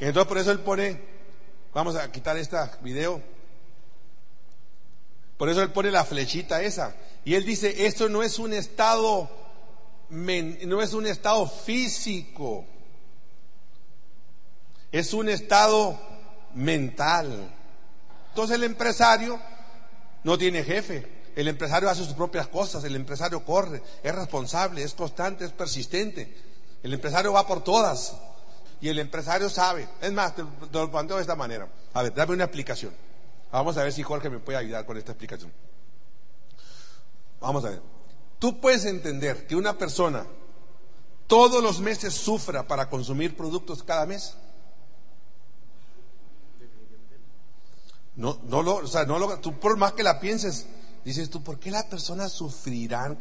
[0.00, 1.00] Entonces por eso él pone,
[1.74, 3.20] vamos a quitar este video,
[5.36, 6.96] por eso él pone la flechita esa.
[7.24, 9.30] Y él dice, esto no es un estado
[10.08, 12.64] no es un estado físico,
[14.92, 15.98] es un estado
[16.56, 17.48] mental.
[18.30, 19.40] Entonces el empresario
[20.24, 24.94] no tiene jefe, el empresario hace sus propias cosas, el empresario corre, es responsable, es
[24.94, 26.34] constante, es persistente.
[26.82, 28.16] El empresario va por todas
[28.80, 29.88] y el empresario sabe.
[30.00, 31.68] Es más, te, lo planteo de esta manera.
[31.92, 32.94] A ver, dame una explicación.
[33.52, 35.52] Vamos a ver si Jorge me puede ayudar con esta explicación.
[37.40, 37.82] Vamos a ver.
[38.38, 40.26] Tú puedes entender que una persona
[41.26, 44.36] todos los meses sufra para consumir productos cada mes.
[48.16, 50.66] No, no lo, o sea, no lo, tú por más que la pienses,
[51.06, 53.16] Dices tú, ¿por qué las personas sufrirán?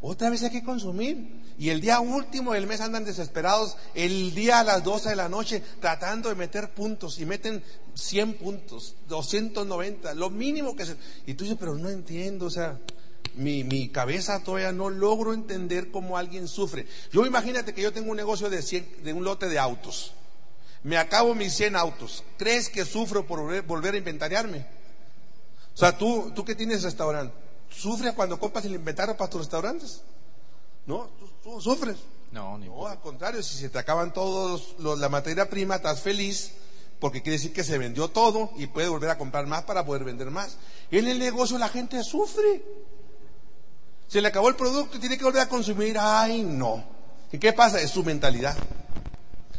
[0.00, 1.42] Otra vez hay que consumir.
[1.58, 5.28] Y el día último del mes andan desesperados, el día a las 12 de la
[5.28, 7.20] noche, tratando de meter puntos.
[7.20, 10.96] Y meten 100 puntos, 290, lo mínimo que se...
[11.26, 12.80] Y tú dices, pero no entiendo, o sea,
[13.34, 16.86] mi, mi, cabeza todavía no logro entender cómo alguien sufre.
[17.12, 18.62] Yo imagínate que yo tengo un negocio de,
[19.04, 20.14] de un lote de autos.
[20.86, 22.22] Me acabo mis 100 autos.
[22.38, 24.64] ¿Crees que sufro por volver a inventariarme?
[25.74, 27.34] O sea, tú, tú que tienes restaurante,
[27.68, 30.02] ¿sufres cuando compras el inventario para tus restaurantes?
[30.86, 31.10] ¿No?
[31.42, 31.96] ¿Tú, sufres?
[32.30, 36.52] No, ni No, al contrario, si se te acaban todos la materia prima, estás feliz
[37.00, 40.04] porque quiere decir que se vendió todo y puede volver a comprar más para poder
[40.04, 40.56] vender más.
[40.92, 42.62] En el negocio la gente sufre.
[44.06, 45.96] Se le acabó el producto y tiene que volver a consumir.
[45.98, 46.84] Ay, no.
[47.32, 47.80] ¿Y qué pasa?
[47.80, 48.56] Es su mentalidad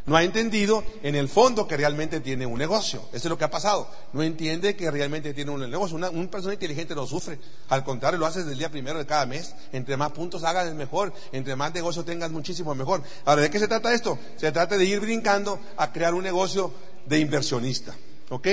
[0.08, 3.02] no ha entendido en el fondo que realmente tiene un negocio.
[3.10, 3.89] Eso es lo que ha pasado.
[4.13, 5.98] No entiende que realmente tiene un negocio.
[5.98, 7.38] Una, persona inteligente no sufre.
[7.67, 9.54] Al contrario, lo hace desde el día primero de cada mes.
[9.74, 11.13] Entre más puntos hagas, es mejor.
[11.34, 13.04] Entre más negocio tengas, muchísimo mejor.
[13.26, 14.17] Ahora, ¿de qué se trata esto?
[14.38, 16.72] Se trata de ir brincando a crear un negocio
[17.06, 17.93] de inversionista.
[18.30, 18.48] ¿Ok?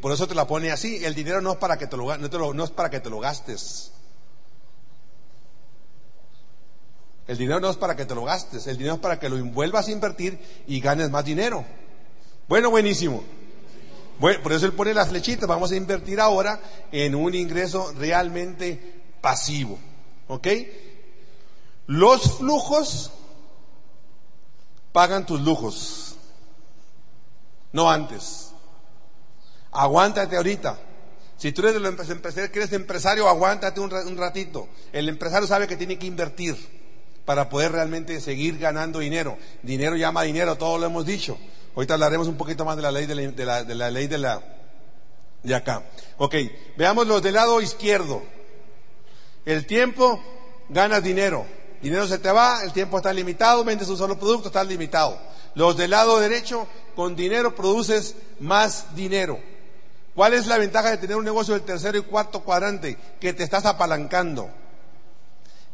[0.00, 1.04] Por eso te la pone así.
[1.04, 3.20] El dinero no es para que te lo, no, no es para que te lo
[3.20, 3.92] gastes.
[7.30, 9.36] El dinero no es para que te lo gastes, el dinero es para que lo
[9.36, 11.64] envuelvas a invertir y ganes más dinero.
[12.48, 13.22] Bueno, buenísimo.
[14.18, 15.48] Bueno, por eso él pone las flechitas.
[15.48, 19.78] Vamos a invertir ahora en un ingreso realmente pasivo.
[20.26, 20.48] ¿Ok?
[21.86, 23.12] Los flujos
[24.90, 26.16] pagan tus lujos.
[27.72, 28.50] No antes.
[29.70, 30.76] Aguántate ahorita.
[31.36, 34.68] Si tú eres de que eres empresario, aguántate un ratito.
[34.92, 36.79] El empresario sabe que tiene que invertir
[37.30, 39.38] para poder realmente seguir ganando dinero.
[39.62, 41.38] Dinero llama dinero, todo lo hemos dicho.
[41.76, 44.42] Ahorita hablaremos un poquito más de la ley de la, de la, ley de la
[45.44, 45.84] de acá.
[46.18, 46.34] Ok,
[46.76, 48.20] veamos los del lado izquierdo.
[49.44, 50.20] El tiempo
[50.70, 51.46] ganas dinero.
[51.80, 55.16] Dinero se te va, el tiempo está limitado, vendes un solo producto, está limitado.
[55.54, 56.66] Los del lado derecho,
[56.96, 59.38] con dinero produces más dinero.
[60.16, 62.98] ¿Cuál es la ventaja de tener un negocio del tercero y cuarto cuadrante?
[63.20, 64.50] Que te estás apalancando.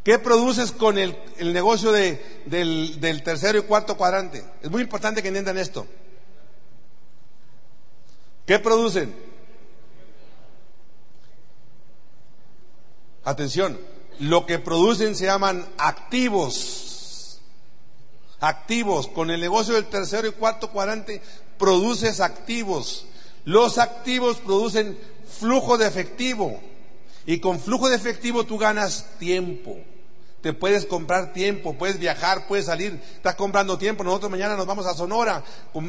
[0.07, 4.45] ¿Qué produces con el, negocio del, del tercero y cuarto cuadrante?
[4.63, 5.85] Es muy importante que entiendan esto.
[8.47, 9.13] ¿Qué producen?
[13.25, 13.81] Atención,
[14.21, 17.41] lo que producen se llaman activos.
[18.39, 19.09] Activos.
[19.09, 21.21] Con el negocio del tercero y cuarto cuadrante
[21.59, 23.07] produces activos.
[23.45, 24.97] Los activos producen
[25.41, 26.61] flujo de efectivo.
[27.27, 29.81] Y con flujo de efectivo tú ganas tiempo
[30.47, 34.87] te puedes comprar tiempo, puedes viajar, puedes salir, estás comprando tiempo, nosotros mañana nos vamos
[34.87, 35.43] a Sonora,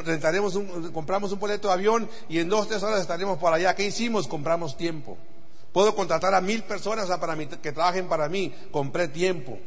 [0.03, 3.75] rentaremos un, compramos un boleto de avión y en dos, tres horas estaremos por allá.
[3.75, 4.27] ¿Qué hicimos?
[4.27, 5.15] Compramos tiempo.
[5.71, 9.59] Puedo contratar a mil personas para que trabajen para mí, compré tiempo.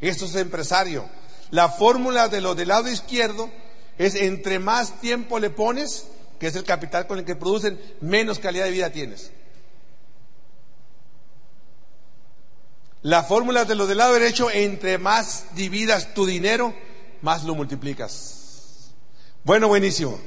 [0.00, 1.04] Esto es empresario.
[1.50, 3.50] La fórmula de lo del lado izquierdo
[3.98, 6.06] es entre más tiempo le pones,
[6.38, 9.32] que es el capital con el que producen, menos calidad de vida tienes.
[13.02, 16.74] La fórmula de lo del lado derecho, entre más dividas tu dinero,
[17.22, 18.90] más lo multiplicas.
[19.42, 20.18] Bueno, buenísimo.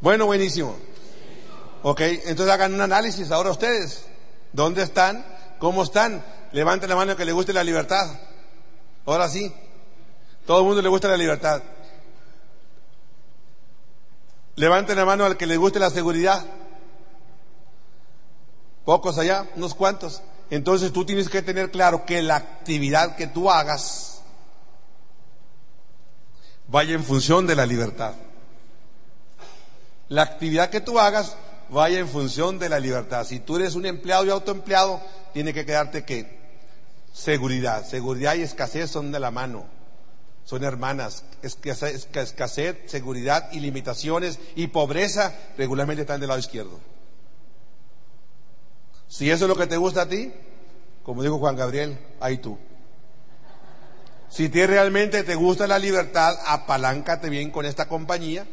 [0.00, 0.76] Bueno, buenísimo.
[1.82, 4.04] Ok, entonces hagan un análisis ahora ustedes.
[4.52, 5.24] ¿Dónde están?
[5.58, 6.22] ¿Cómo están?
[6.52, 8.08] Levanten la mano que le guste la libertad.
[9.06, 9.52] Ahora sí.
[10.46, 11.62] Todo el mundo le gusta la libertad.
[14.56, 16.44] Levanten la mano al que le guste la seguridad.
[18.84, 20.22] Pocos allá, unos cuantos.
[20.50, 24.22] Entonces tú tienes que tener claro que la actividad que tú hagas
[26.68, 28.14] vaya en función de la libertad.
[30.08, 31.36] La actividad que tú hagas
[31.70, 33.24] vaya en función de la libertad.
[33.26, 35.02] Si tú eres un empleado y autoempleado,
[35.34, 36.38] tiene que quedarte que
[37.12, 37.84] seguridad.
[37.86, 39.66] Seguridad y escasez son de la mano,
[40.44, 41.24] son hermanas.
[41.42, 46.80] escasez, seguridad y limitaciones y pobreza regularmente están del lado izquierdo.
[49.08, 50.32] Si eso es lo que te gusta a ti,
[51.02, 52.58] como dijo Juan Gabriel, ahí tú.
[54.28, 58.46] Si te realmente te gusta la libertad, apaláncate bien con esta compañía,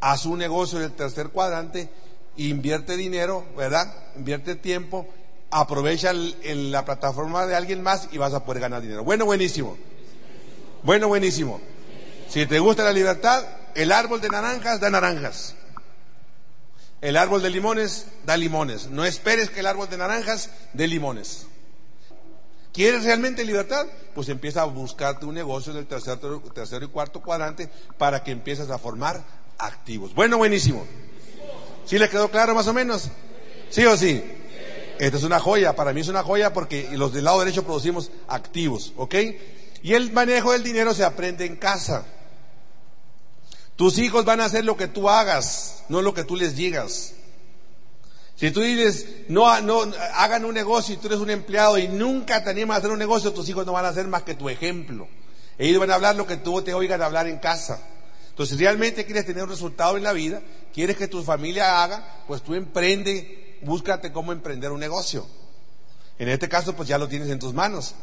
[0.00, 1.88] haz un negocio del tercer cuadrante,
[2.36, 3.94] invierte dinero, ¿verdad?
[4.16, 5.06] Invierte tiempo,
[5.50, 9.04] aprovecha la plataforma de alguien más y vas a poder ganar dinero.
[9.04, 9.78] Bueno, buenísimo.
[10.82, 11.60] Bueno, buenísimo.
[12.28, 13.44] Si te gusta la libertad,
[13.74, 15.54] el árbol de naranjas da naranjas.
[17.00, 18.88] El árbol de limones da limones.
[18.88, 21.46] No esperes que el árbol de naranjas dé limones.
[22.72, 23.86] ¿Quieres realmente libertad?
[24.14, 28.70] Pues empieza a buscarte un negocio del tercero, tercero y cuarto cuadrante para que empieces
[28.70, 29.24] a formar
[29.58, 30.14] activos.
[30.14, 30.86] Bueno, buenísimo.
[31.86, 33.08] ¿Sí le quedó claro más o menos?
[33.70, 34.22] ¿Sí o sí?
[34.98, 38.10] Esta es una joya, para mí es una joya porque los del lado derecho producimos
[38.28, 39.14] activos, ¿ok?
[39.82, 42.04] Y el manejo del dinero se aprende en casa.
[43.80, 47.14] Tus hijos van a hacer lo que tú hagas, no lo que tú les digas.
[48.36, 52.44] Si tú dices, no, no, hagan un negocio y tú eres un empleado y nunca
[52.44, 54.50] te animas a hacer un negocio, tus hijos no van a hacer más que tu
[54.50, 55.08] ejemplo.
[55.56, 57.80] Ellos van a hablar lo que tú te oigan hablar en casa.
[58.28, 60.42] Entonces, si realmente quieres tener un resultado en la vida,
[60.74, 65.26] quieres que tu familia haga, pues tú emprende, búscate cómo emprender un negocio.
[66.18, 67.94] En este caso, pues ya lo tienes en tus manos.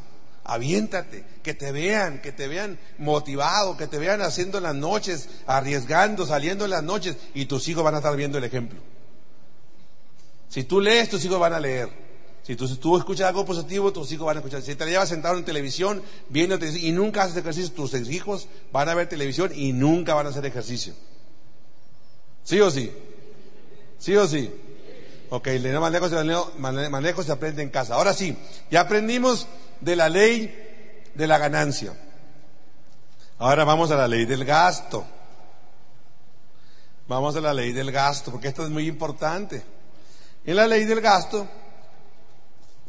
[0.48, 6.26] Aviéntate, que te vean, que te vean motivado, que te vean haciendo las noches, arriesgando,
[6.26, 8.80] saliendo en las noches, y tus hijos van a estar viendo el ejemplo.
[10.48, 11.90] Si tú lees, tus hijos van a leer.
[12.44, 14.62] Si tú, escuchas algo positivo, tus hijos van a escuchar.
[14.62, 18.96] Si te llevas sentado en televisión, viendo y nunca haces ejercicio, tus hijos van a
[18.96, 20.94] ver televisión y nunca van a hacer ejercicio.
[22.46, 22.90] ¿Sí o sí?
[24.00, 24.50] ¿Sí o sí?
[25.30, 27.96] Ok, el manejo, manejo se aprende en casa.
[27.96, 28.38] Ahora sí,
[28.72, 29.48] ya aprendimos
[29.82, 31.94] de la ley de la ganancia.
[33.40, 35.06] Ahora vamos a la ley del gasto.
[37.08, 39.64] Vamos a la ley del gasto, porque esto es muy importante.
[40.46, 41.48] En la ley del gasto,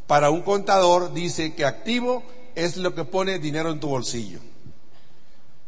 [0.06, 2.22] para un contador dice que activo
[2.54, 4.40] es lo que pone dinero en tu bolsillo.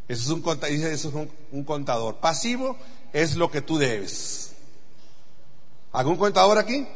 [0.09, 2.17] Eso es un, dice, eso es un, contador.
[2.17, 2.77] Pasivo
[3.13, 4.50] es lo que tú debes.
[5.93, 6.87] ¿Algún contador aquí?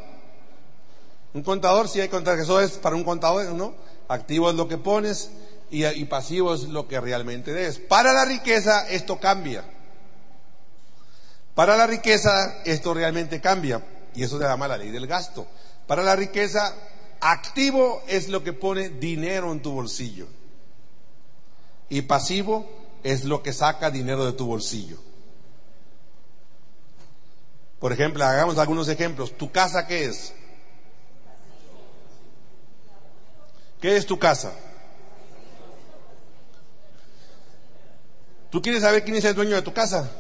[1.33, 3.75] Un contador, si hay contador, eso es para un contador, ¿no?
[4.09, 5.31] Activo es lo que pones
[5.71, 7.79] y, pasivo es lo que realmente debes.
[7.79, 9.65] Para la riqueza esto cambia.
[11.55, 13.85] Para la riqueza esto realmente cambia.
[14.15, 15.47] Y eso se llama la ley del gasto.
[15.89, 16.73] Para la riqueza,
[17.21, 20.29] activo es lo que pone dinero en tu bolsillo.
[21.89, 22.69] Y pasivo
[23.03, 24.99] es lo que saca dinero de tu bolsillo.
[27.85, 29.37] Por ejemplo, hagamos algunos ejemplos.
[29.37, 30.33] ¿Tu casa qué es?
[33.79, 34.55] ¿Qué es tu casa?
[38.49, 40.11] ¿Tú quieres saber quién es el dueño de tu casa?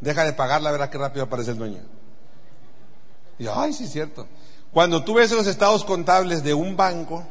[0.00, 1.80] Deja de pagarla, verás qué rápido aparece el dueño.
[3.40, 4.28] Y ay, sí es cierto.
[4.72, 7.26] Cuando tú ves los estados contables de un banco,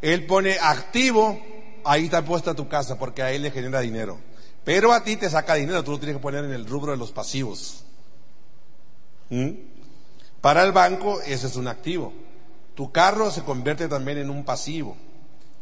[0.00, 1.36] él pone activo,
[1.84, 4.20] ahí está puesta tu casa, porque a él le genera dinero.
[4.62, 6.98] Pero a ti te saca dinero, tú lo tienes que poner en el rubro de
[6.98, 7.86] los pasivos.
[9.32, 9.50] ¿Mm?
[10.42, 12.12] Para el banco, ese es un activo.
[12.74, 14.94] Tu carro se convierte también en un pasivo.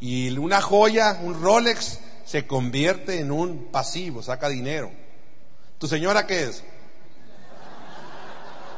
[0.00, 4.90] Y una joya, un Rolex, se convierte en un pasivo, saca dinero.
[5.78, 6.64] ¿Tu señora qué es?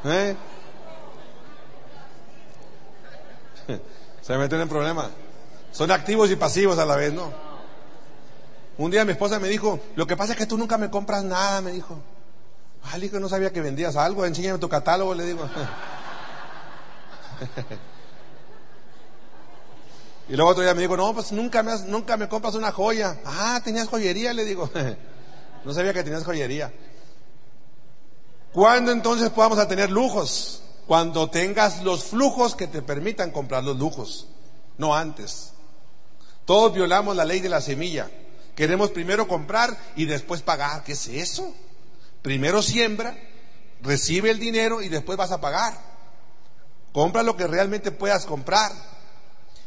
[0.04, 0.36] ¿Eh?
[4.20, 5.08] Se meten en problemas.
[5.70, 7.32] Son activos y pasivos a la vez, ¿no?
[8.78, 11.24] Un día mi esposa me dijo, lo que pasa es que tú nunca me compras
[11.24, 11.98] nada, me dijo.
[12.84, 15.48] Ay, que no sabía que vendías algo, enséñame tu catálogo, le digo.
[20.28, 23.20] y luego otro día me dijo, no, pues nunca me, nunca me compras una joya.
[23.24, 24.68] Ah, tenías joyería, le digo.
[25.64, 26.72] no sabía que tenías joyería.
[28.52, 30.62] ¿Cuándo entonces podamos tener lujos?
[30.86, 34.28] cuando tengas los flujos que te permitan comprar los lujos,
[34.78, 35.52] no antes.
[36.44, 38.10] Todos violamos la ley de la semilla.
[38.56, 40.82] Queremos primero comprar y después pagar.
[40.82, 41.54] ¿Qué es eso?
[42.22, 43.16] Primero siembra,
[43.82, 45.74] recibe el dinero y después vas a pagar.
[46.92, 48.72] Compra lo que realmente puedas comprar.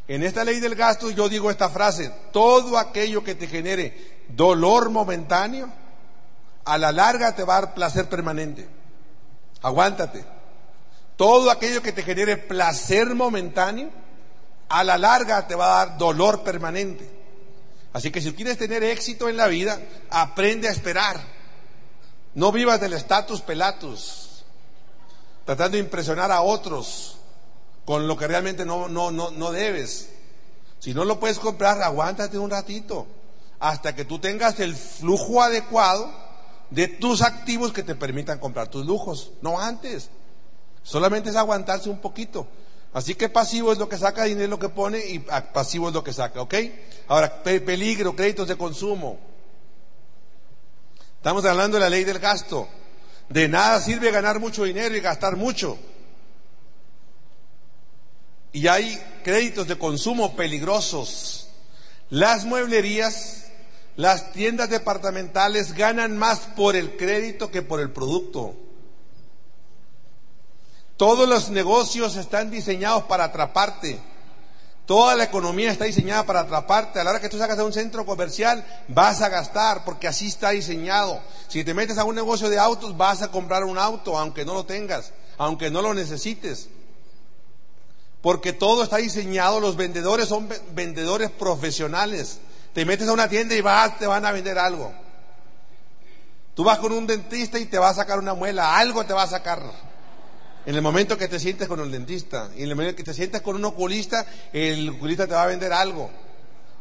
[0.07, 4.89] En esta ley del gasto yo digo esta frase, todo aquello que te genere dolor
[4.89, 5.71] momentáneo,
[6.63, 8.67] a la larga te va a dar placer permanente.
[9.61, 10.23] Aguántate.
[11.17, 13.89] Todo aquello que te genere placer momentáneo,
[14.69, 17.09] a la larga te va a dar dolor permanente.
[17.93, 21.34] Así que si quieres tener éxito en la vida, aprende a esperar.
[22.35, 24.43] No vivas del estatus pelatus,
[25.45, 27.17] tratando de impresionar a otros
[27.85, 30.09] con lo que realmente no, no, no, no debes.
[30.79, 33.07] Si no lo puedes comprar, aguántate un ratito
[33.59, 36.11] hasta que tú tengas el flujo adecuado
[36.69, 40.09] de tus activos que te permitan comprar tus lujos, no antes.
[40.83, 42.47] Solamente es aguantarse un poquito.
[42.93, 45.93] Así que pasivo es lo que saca, dinero es lo que pone y pasivo es
[45.93, 46.53] lo que saca, ¿ok?
[47.07, 49.19] Ahora, peligro, créditos de consumo.
[51.25, 52.69] Estamos hablando de la ley del gasto.
[53.29, 55.75] De nada sirve ganar mucho dinero y gastar mucho.
[58.53, 61.49] Y hay créditos de consumo peligrosos.
[62.11, 63.45] Las mueblerías,
[63.95, 68.53] las tiendas departamentales ganan más por el crédito que por el producto.
[70.95, 73.99] Todos los negocios están diseñados para atraparte.
[74.85, 76.99] Toda la economía está diseñada para atraparte.
[76.99, 80.27] A la hora que tú sacas de un centro comercial, vas a gastar, porque así
[80.27, 81.19] está diseñado.
[81.47, 84.53] Si te metes a un negocio de autos, vas a comprar un auto, aunque no
[84.53, 86.69] lo tengas, aunque no lo necesites.
[88.21, 92.39] Porque todo está diseñado, los vendedores son vendedores profesionales.
[92.73, 94.93] Te metes a una tienda y vas, te van a vender algo.
[96.53, 99.23] Tú vas con un dentista y te va a sacar una muela, algo te va
[99.23, 99.61] a sacar.
[100.65, 103.13] En el momento que te sientes con el dentista y en el momento que te
[103.13, 106.09] sientes con un oculista, el oculista te va a vender algo.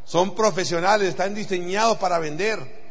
[0.06, 2.84] Son profesionales, están diseñados para vender.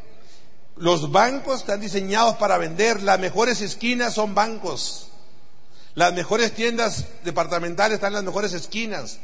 [0.75, 3.01] Los bancos están diseñados para vender.
[3.01, 5.09] Las mejores esquinas son bancos.
[5.95, 9.19] Las mejores tiendas departamentales están en las mejores esquinas.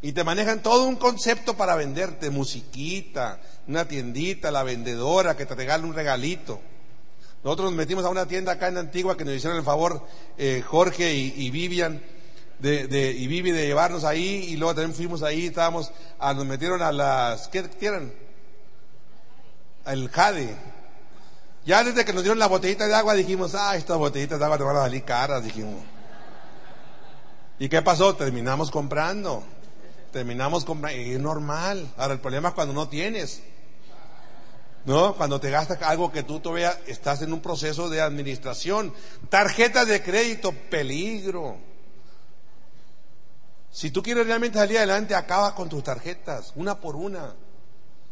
[0.00, 2.30] Y te manejan todo un concepto para venderte.
[2.30, 6.60] Musiquita, una tiendita, la vendedora que te regala un regalito.
[7.44, 10.06] Nosotros nos metimos a una tienda acá en Antigua que nos hicieron el favor
[10.38, 12.00] eh, Jorge y, Vivian
[12.60, 15.90] de, y Vivi de llevarnos ahí y luego también fuimos ahí, estábamos,
[16.20, 18.12] a, nos metieron a las, ¿qué quieran?
[19.84, 20.54] Al Jade.
[21.64, 24.58] Ya desde que nos dieron la botellita de agua dijimos, ah, estas botellitas de agua
[24.58, 25.82] te van a salir caras, dijimos.
[27.58, 28.14] ¿Y qué pasó?
[28.14, 29.44] Terminamos comprando.
[30.12, 31.00] Terminamos comprando.
[31.00, 31.88] Es normal.
[31.96, 33.42] Ahora el problema es cuando no tienes.
[34.84, 35.14] ¿No?
[35.16, 38.92] Cuando te gastas algo que tú todavía estás en un proceso de administración.
[39.28, 41.56] Tarjetas de crédito, peligro.
[43.70, 47.34] Si tú quieres realmente salir adelante, acaba con tus tarjetas, una por una.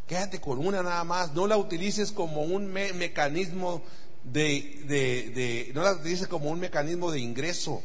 [0.07, 1.33] Quédate con una nada más.
[1.33, 3.83] No la utilices como un mecanismo
[4.23, 7.81] de, de, no la utilices como un mecanismo de ingreso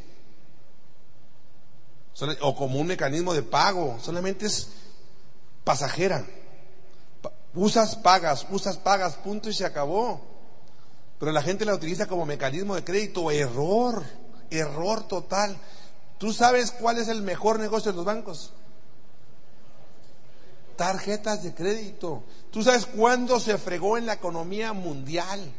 [2.40, 3.98] o como un mecanismo de pago.
[4.00, 4.70] Solamente es
[5.64, 6.26] pasajera.
[7.56, 10.20] Usas, pagas, usas, pagas, punto y se acabó.
[11.18, 13.30] Pero la gente la utiliza como mecanismo de crédito.
[13.30, 14.04] Error,
[14.50, 15.56] error total.
[16.18, 18.52] ¿Tú sabes cuál es el mejor negocio de los bancos?
[20.76, 22.24] Tarjetas de crédito.
[22.50, 25.50] ¿Tú sabes cuándo se fregó en la economía mundial?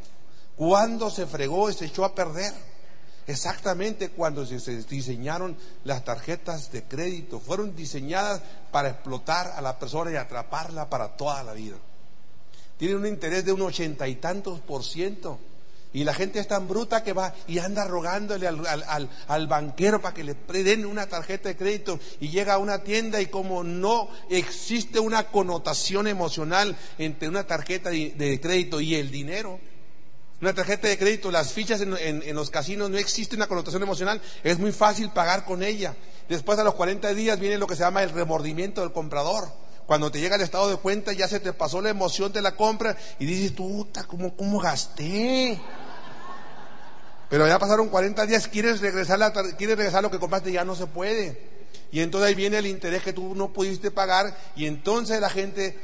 [0.56, 2.54] ¿Cuándo se fregó y se echó a perder?
[3.28, 7.42] Exactamente cuando se diseñaron las tarjetas de crédito.
[7.42, 11.76] Fueron diseñadas para explotar a la persona y atraparla para toda la vida.
[12.78, 15.40] Tienen un interés de un ochenta y tantos por ciento.
[15.92, 20.24] Y la gente es tan bruta que va y anda rogándole al, banquero para que
[20.24, 25.00] le den una tarjeta de crédito y llega a una tienda y como no existe
[25.00, 29.60] una connotación emocional entre una tarjeta de crédito y el dinero,
[30.40, 34.60] una tarjeta de crédito, las fichas en, los casinos no existe una connotación emocional, es
[34.60, 35.96] muy fácil pagar con ella.
[36.30, 39.52] Después a los 40 días viene lo que se llama el remordimiento del comprador.
[39.88, 42.56] Cuando te llega el estado de cuenta ya se te pasó la emoción de la
[42.56, 45.60] compra y dices, tú, ¿cómo, cómo gasté?
[47.30, 50.76] Pero ya pasaron 40 días, quieres regresar, la, quieres regresar lo que compraste, ya no
[50.76, 51.58] se puede.
[51.92, 55.78] Y entonces ahí viene el interés que tú no pudiste pagar y entonces la gente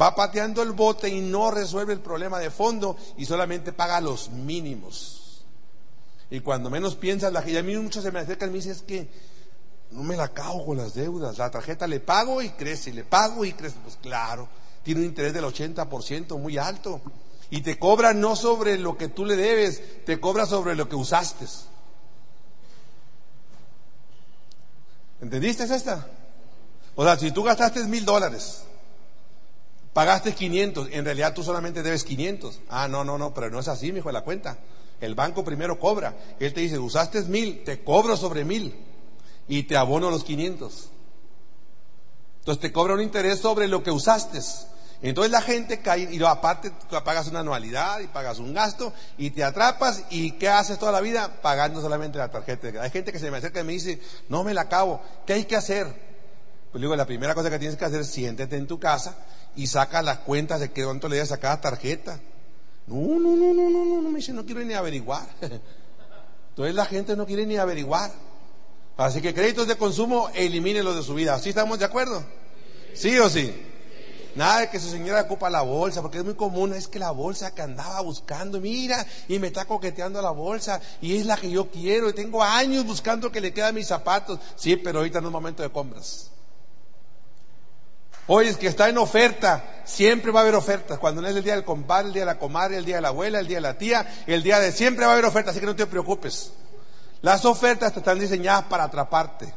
[0.00, 4.30] va pateando el bote y no resuelve el problema de fondo y solamente paga los
[4.30, 5.44] mínimos.
[6.30, 8.72] Y cuando menos piensas, la gente, a mí muchos se me acercan y me dicen,
[8.72, 9.08] es que
[9.90, 13.44] no me la cago con las deudas, la tarjeta le pago y crece, le pago
[13.44, 13.76] y crece.
[13.82, 14.48] Pues claro,
[14.82, 17.00] tiene un interés del 80% muy alto.
[17.50, 20.96] Y te cobra no sobre lo que tú le debes, te cobra sobre lo que
[20.96, 21.46] usaste.
[25.20, 26.08] ¿Entendiste esta?
[26.96, 28.64] O sea, si tú gastaste mil dólares
[29.94, 32.60] Pagaste 500, en realidad tú solamente debes 500.
[32.68, 34.58] Ah, no, no, no, pero no es así, mi hijo la cuenta.
[35.00, 36.16] El banco primero cobra.
[36.40, 38.74] Él te dice, usaste mil, te cobro sobre mil
[39.46, 40.90] y te abono los 500.
[42.40, 44.40] Entonces te cobra un interés sobre lo que usaste.
[45.00, 46.72] Entonces la gente cae y aparte
[47.04, 51.02] pagas una anualidad y pagas un gasto y te atrapas y ¿qué haces toda la
[51.02, 51.40] vida?
[51.40, 52.82] Pagando solamente la tarjeta.
[52.82, 55.44] Hay gente que se me acerca y me dice, no me la acabo, ¿qué hay
[55.44, 55.86] que hacer?
[56.72, 59.16] Pues digo, la primera cosa que tienes que hacer siéntete en tu casa
[59.56, 62.20] y saca las cuentas de qué cuánto le debes a cada tarjeta.
[62.86, 65.26] No, no, no, no, no, no, no, me dice, no quiero ni averiguar.
[66.50, 68.12] Entonces la gente no quiere ni averiguar.
[68.96, 71.38] Así que créditos de consumo, elimínenlos de su vida.
[71.38, 72.24] ¿Sí estamos de acuerdo?
[72.94, 73.52] ¿Sí o sí?
[74.36, 77.12] Nada de que su señora ocupa la bolsa, porque es muy común, es que la
[77.12, 81.50] bolsa que andaba buscando, mira, y me está coqueteando la bolsa, y es la que
[81.50, 84.40] yo quiero, y tengo años buscando que le quedan mis zapatos.
[84.56, 86.30] Sí, pero ahorita no es momento de compras.
[88.26, 90.98] Hoy es que está en oferta, siempre va a haber ofertas.
[90.98, 93.02] Cuando no es el día del compadre, el día de la comadre, el día de
[93.02, 95.52] la abuela, el día de la tía, el día de siempre va a haber ofertas,
[95.52, 96.52] así que no te preocupes.
[97.20, 99.52] Las ofertas te están diseñadas para atraparte.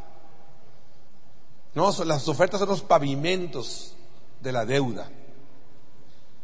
[1.76, 3.96] No, las ofertas son los pavimentos
[4.42, 5.10] de la deuda.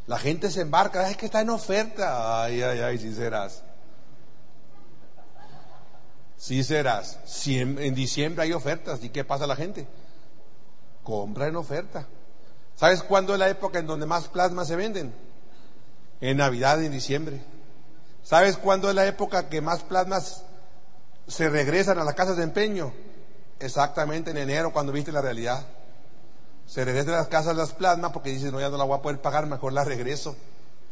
[0.07, 2.43] La gente se embarca, es que está en oferta.
[2.43, 3.63] Ay, ay, ay, sí serás.
[6.37, 7.19] Sí serás.
[7.47, 9.03] En diciembre hay ofertas.
[9.03, 9.87] ¿Y qué pasa a la gente?
[11.03, 12.07] Compra en oferta.
[12.75, 15.13] ¿Sabes cuándo es la época en donde más plasmas se venden?
[16.21, 17.43] En Navidad en diciembre.
[18.23, 20.43] ¿Sabes cuándo es la época que más plasmas
[21.27, 22.93] se regresan a las casas de empeño?
[23.59, 25.65] Exactamente en enero, cuando viste la realidad.
[26.65, 29.01] Se regresan a las casas las plasmas porque dicen, no, ya no la voy a
[29.01, 30.35] poder pagar, mejor la regreso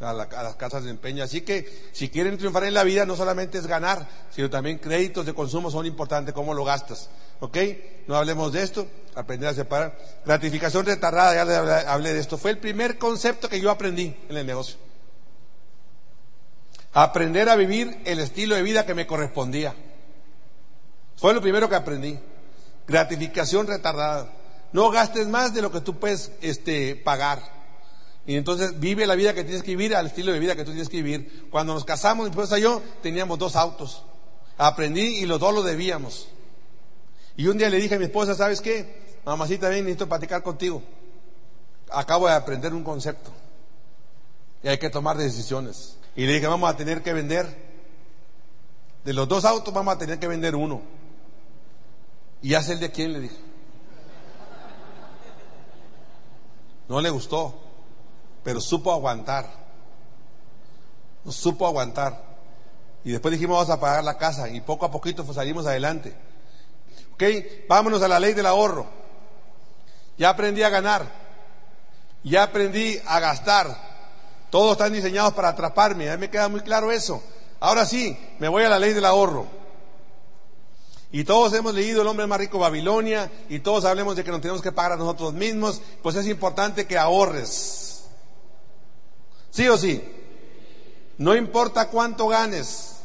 [0.01, 1.23] a, las casas de empeño.
[1.23, 5.25] Así que si quieren triunfar en la vida, no solamente es ganar, sino también créditos
[5.25, 7.09] de consumo son importantes, cómo lo gastas.
[7.39, 7.57] ¿Ok?
[8.07, 9.97] No hablemos de esto, aprender a separar.
[10.25, 11.55] Gratificación retardada, ya le
[11.87, 12.37] hablé de esto.
[12.37, 14.77] Fue el primer concepto que yo aprendí en el negocio.
[16.93, 19.73] Aprender a vivir el estilo de vida que me correspondía.
[21.15, 22.19] Fue lo primero que aprendí.
[22.87, 24.33] Gratificación retardada.
[24.73, 27.60] No gastes más de lo que tú puedes este, pagar.
[28.31, 30.71] Y entonces vive la vida que tienes que vivir al estilo de vida que tú
[30.71, 31.49] tienes que vivir.
[31.51, 34.03] Cuando nos casamos, mi esposa y yo teníamos dos autos.
[34.57, 36.29] Aprendí y los dos lo debíamos.
[37.35, 39.19] Y un día le dije a mi esposa, ¿sabes qué?
[39.25, 40.81] Mamacita, ven, necesito platicar contigo.
[41.91, 43.31] Acabo de aprender un concepto.
[44.63, 45.97] Y hay que tomar decisiones.
[46.15, 47.53] Y le dije, vamos a tener que vender.
[49.03, 50.81] De los dos autos vamos a tener que vender uno.
[52.41, 53.11] ¿Y hace el de quién?
[53.11, 53.35] Le dije.
[56.87, 57.70] No le gustó
[58.43, 59.47] pero supo aguantar.
[61.23, 62.31] Nos supo aguantar.
[63.03, 64.49] Y después dijimos, vamos a pagar la casa.
[64.49, 66.15] Y poco a poquito salimos adelante.
[67.13, 67.23] Ok,
[67.67, 68.87] vámonos a la ley del ahorro.
[70.17, 71.05] Ya aprendí a ganar.
[72.23, 73.75] Ya aprendí a gastar.
[74.49, 76.09] Todos están diseñados para atraparme.
[76.09, 77.23] A mí me queda muy claro eso.
[77.59, 79.47] Ahora sí, me voy a la ley del ahorro.
[81.13, 84.39] Y todos hemos leído El hombre más rico Babilonia y todos hablemos de que nos
[84.39, 85.81] tenemos que pagar a nosotros mismos.
[86.01, 87.80] Pues es importante que ahorres.
[89.51, 90.01] ¿Sí o sí?
[91.17, 92.95] No importa cuánto ganes.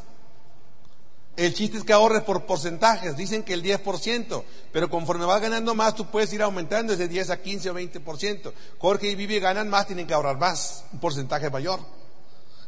[1.35, 3.15] El chiste es que ahorres por porcentajes.
[3.15, 4.43] Dicen que el 10%,
[4.73, 8.53] pero conforme vas ganando más, tú puedes ir aumentando ese 10 a 15 o 20%.
[8.79, 11.79] Jorge y Vivi ganan más, tienen que ahorrar más, un porcentaje mayor.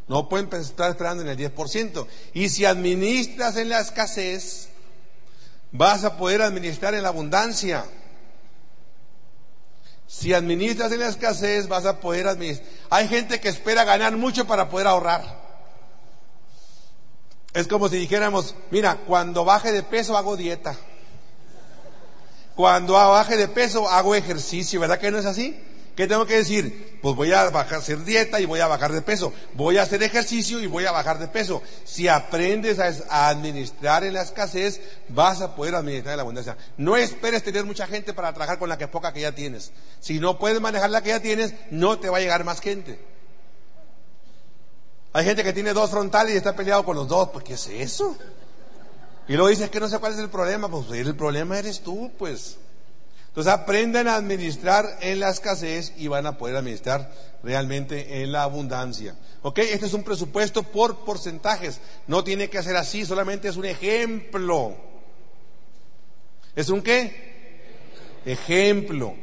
[0.08, 2.06] No pueden estar esperando en el 10%.
[2.34, 4.70] Y si administras en la escasez,
[5.72, 7.86] vas a poder administrar en la abundancia.
[10.10, 12.68] Si administras en la escasez, vas a poder administrar.
[12.90, 15.40] Hay gente que espera ganar mucho para poder ahorrar.
[17.54, 20.76] Es como si dijéramos, mira, cuando baje de peso hago dieta.
[22.56, 25.64] Cuando baje de peso hago ejercicio, ¿verdad que no es así?
[26.00, 26.98] ¿Qué tengo que decir?
[27.02, 29.34] Pues voy a bajar, hacer dieta y voy a bajar de peso.
[29.56, 31.62] Voy a hacer ejercicio y voy a bajar de peso.
[31.84, 34.80] Si aprendes a, administrar en la escasez,
[35.10, 36.56] vas a poder administrar en la abundancia.
[36.78, 39.74] No esperes tener mucha gente para trabajar con la que poca que ya tienes.
[40.00, 42.98] Si no puedes manejar la que ya tienes, no te va a llegar más gente.
[45.12, 47.28] Hay gente que tiene dos frontales y está peleado con los dos.
[47.28, 48.16] ¿Por qué es eso?
[49.28, 50.70] Y luego dices que no sé cuál es el problema.
[50.70, 52.56] Pues el problema eres tú, pues.
[53.30, 57.12] Entonces aprendan a administrar en la escasez y van a poder administrar
[57.44, 59.16] realmente en la abundancia.
[59.44, 59.60] ¿Ok?
[59.60, 61.80] Este es un presupuesto por porcentajes.
[62.08, 64.76] No tiene que ser así, solamente es un ejemplo.
[66.56, 67.30] ¿Es un qué?
[68.26, 69.16] Ejemplo.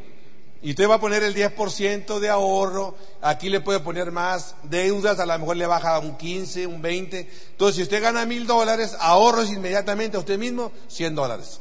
[0.62, 5.18] Y usted va a poner el 10% de ahorro, aquí le puede poner más deudas,
[5.18, 7.28] a lo mejor le baja un 15, un 20.
[7.50, 11.60] Entonces, si usted gana mil dólares, ahorros inmediatamente a usted mismo 100 dólares.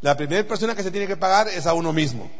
[0.00, 2.30] La primera persona que se tiene que pagar es a uno mismo.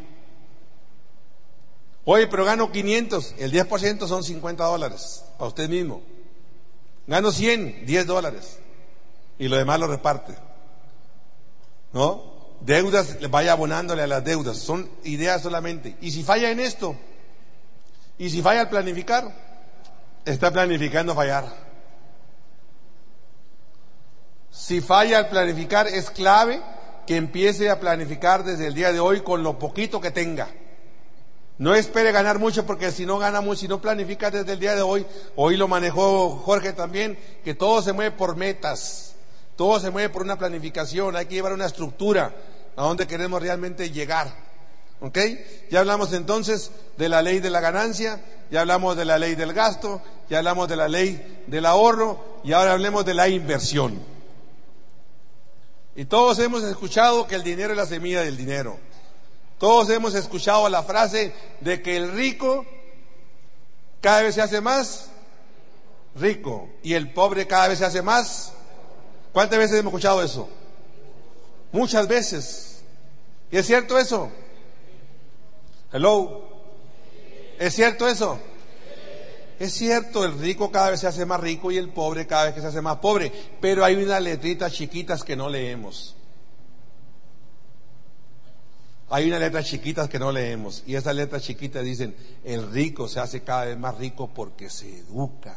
[2.05, 6.03] Oye, pero gano 500, el 10% son 50 dólares para usted mismo.
[7.07, 8.59] Gano 100, 10 dólares.
[9.39, 10.35] Y lo demás lo reparte.
[11.93, 12.39] ¿No?
[12.61, 14.57] Deudas, vaya abonándole a las deudas.
[14.57, 15.97] Son ideas solamente.
[16.01, 16.97] Y si falla en esto,
[18.19, 19.33] y si falla al planificar,
[20.25, 21.47] está planificando fallar.
[24.51, 26.61] Si falla al planificar es clave
[27.09, 30.47] que empiece a planificar desde el día de hoy con lo poquito que tenga.
[31.57, 34.75] No espere ganar mucho porque si no gana mucho, si no planifica desde el día
[34.75, 39.15] de hoy, hoy lo manejó Jorge también, que todo se mueve por metas,
[39.57, 42.37] todo se mueve por una planificación, hay que llevar una estructura
[42.77, 44.31] a donde queremos realmente llegar.
[45.01, 45.19] ¿Ok?
[45.71, 49.55] Ya hablamos entonces de la ley de la ganancia, ya hablamos de la ley del
[49.55, 54.18] gasto, ya hablamos de la ley del ahorro y ahora hablemos de la inversión.
[55.99, 58.79] Y todos hemos escuchado que el dinero es la semilla del dinero.
[59.59, 62.65] Todos hemos escuchado la frase de que el rico
[64.01, 65.11] cada vez se hace más
[66.15, 68.53] rico y el pobre cada vez se hace más.
[69.33, 70.49] ¿Cuántas veces hemos escuchado eso?
[71.73, 72.81] Muchas veces.
[73.51, 74.31] ¿Y es cierto eso?
[75.93, 76.45] Hello.
[77.59, 78.39] ¿Es cierto eso?
[79.59, 82.55] Es cierto, el rico cada vez se hace más rico y el pobre cada vez
[82.55, 86.15] que se hace más pobre, pero hay unas letritas chiquitas que no leemos.
[89.11, 93.21] Hay unas letras chiquitas que no leemos y esas letras chiquitas dicen, el rico se
[93.21, 95.57] hace cada vez más rico porque se educa,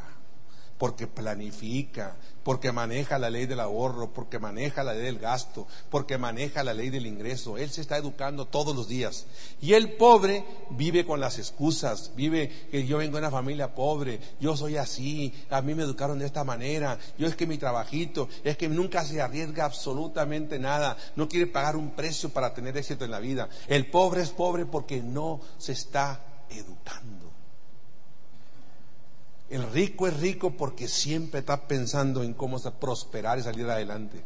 [0.78, 6.18] porque planifica, porque maneja la ley del ahorro, porque maneja la ley del gasto, porque
[6.18, 7.58] maneja la ley del ingreso.
[7.58, 9.26] Él se está educando todos los días.
[9.62, 14.20] Y el pobre vive con las excusas, vive que yo vengo de una familia pobre,
[14.40, 18.30] yo soy así, a mí me educaron de esta manera, yo es que mi trabajito,
[18.44, 23.06] es que nunca se arriesga absolutamente nada, no quiere pagar un precio para tener éxito
[23.06, 23.50] en la vida.
[23.68, 27.31] El pobre es pobre porque no se está educando.
[29.52, 34.24] El rico es rico porque siempre está pensando en cómo prosperar y salir adelante.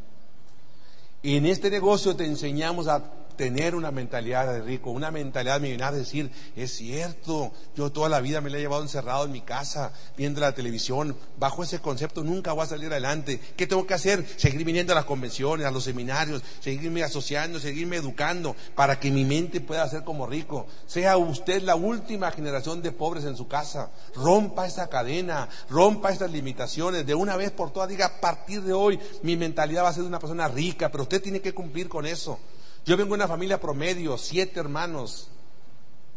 [1.24, 6.00] Y en este negocio te enseñamos a tener una mentalidad de rico, una mentalidad millonaria,
[6.00, 9.92] decir, es cierto, yo toda la vida me la he llevado encerrado en mi casa,
[10.18, 13.40] viendo la televisión, bajo ese concepto nunca voy a salir adelante.
[13.56, 14.26] ¿Qué tengo que hacer?
[14.38, 19.26] Seguir viniendo a las convenciones, a los seminarios, seguirme asociando, seguirme educando, para que mi
[19.26, 20.68] mente pueda ser como rico.
[20.88, 23.92] Sea usted la última generación de pobres en su casa.
[24.16, 28.74] Rompa esa cadena, rompa estas limitaciones, de una vez por todas diga, a partir de
[28.74, 31.90] hoy mi mentalidad va a ser de una persona rica, pero usted tiene que cumplir
[31.90, 32.40] con eso.
[32.86, 35.30] Yo vengo de una familia promedio, siete hermanos.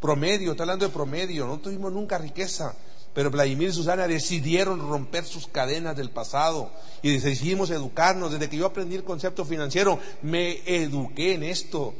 [0.00, 2.74] Promedio, estoy hablando de promedio, no tuvimos nunca riqueza.
[3.14, 6.70] Pero Vladimir y Susana decidieron romper sus cadenas del pasado
[7.02, 8.32] y decidimos educarnos.
[8.32, 11.94] Desde que yo aprendí el concepto financiero, me eduqué en esto.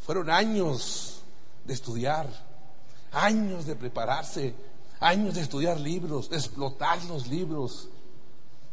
[0.00, 1.22] Fueron años
[1.64, 2.28] de estudiar,
[3.10, 4.54] años de prepararse,
[5.00, 7.88] años de estudiar libros, de explotar los libros.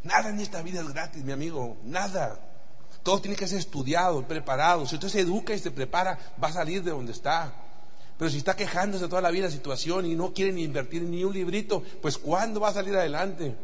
[0.03, 2.46] Nada en esta vida es gratis, mi amigo, nada.
[3.07, 4.85] Todo tiene que ser estudiado, preparado.
[4.85, 7.53] Si usted se educa y se prepara, va a salir de donde está.
[8.17, 11.03] Pero si está quejándose toda la vida de la situación y no quiere ni invertir
[11.03, 13.55] ni un librito, pues ¿cuándo va a salir adelante?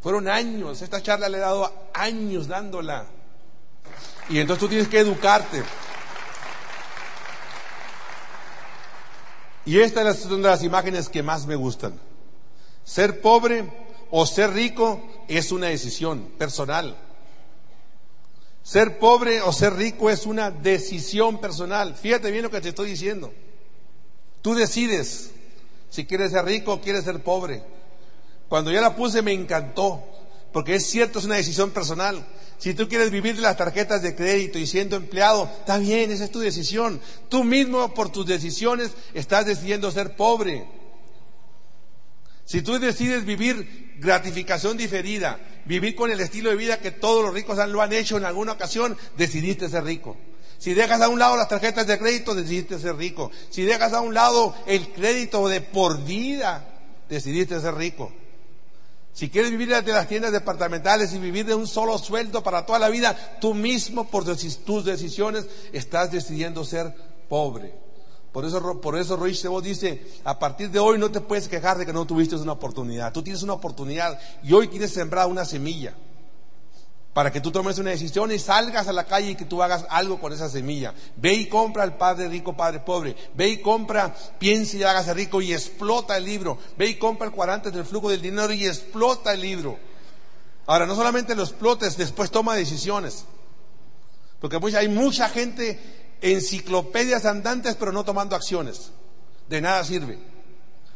[0.00, 3.04] Fueron años, esta charla le he dado años dándola.
[4.30, 5.62] Y entonces tú tienes que educarte.
[9.66, 12.00] Y estas son de las imágenes que más me gustan.
[12.84, 13.70] Ser pobre
[14.10, 16.96] o ser rico es una decisión personal.
[18.62, 21.94] Ser pobre o ser rico es una decisión personal.
[21.96, 23.32] Fíjate bien lo que te estoy diciendo.
[24.40, 25.30] Tú decides
[25.90, 27.62] si quieres ser rico o quieres ser pobre.
[28.48, 30.02] Cuando ya la puse me encantó,
[30.52, 32.24] porque es cierto, es una decisión personal.
[32.58, 36.24] Si tú quieres vivir de las tarjetas de crédito y siendo empleado, está bien, esa
[36.24, 37.00] es tu decisión.
[37.28, 40.64] Tú mismo por tus decisiones estás decidiendo ser pobre.
[42.44, 47.34] Si tú decides vivir gratificación diferida, vivir con el estilo de vida que todos los
[47.34, 50.16] ricos lo han hecho en alguna ocasión, decidiste ser rico.
[50.58, 53.30] Si dejas a un lado las tarjetas de crédito, decidiste ser rico.
[53.50, 56.64] Si dejas a un lado el crédito de por vida,
[57.08, 58.12] decidiste ser rico.
[59.12, 62.78] Si quieres vivir de las tiendas departamentales y vivir de un solo sueldo para toda
[62.78, 66.94] la vida, tú mismo por tus decisiones estás decidiendo ser
[67.28, 67.74] pobre.
[68.32, 71.84] Por eso, por eso Ruiz dice, a partir de hoy no te puedes quejar de
[71.84, 73.12] que no tuviste una oportunidad.
[73.12, 75.94] Tú tienes una oportunidad y hoy quieres sembrar una semilla
[77.12, 79.84] para que tú tomes una decisión y salgas a la calle y que tú hagas
[79.90, 80.94] algo con esa semilla.
[81.16, 83.14] Ve y compra al padre rico, padre pobre.
[83.34, 86.56] Ve y compra, piensa y hágase rico y explota el libro.
[86.78, 89.78] Ve y compra el cuadrante del flujo del dinero y explota el libro.
[90.64, 93.26] Ahora, no solamente lo explotes, después toma decisiones.
[94.40, 98.92] Porque hay mucha gente enciclopedias andantes pero no tomando acciones.
[99.48, 100.18] De nada sirve.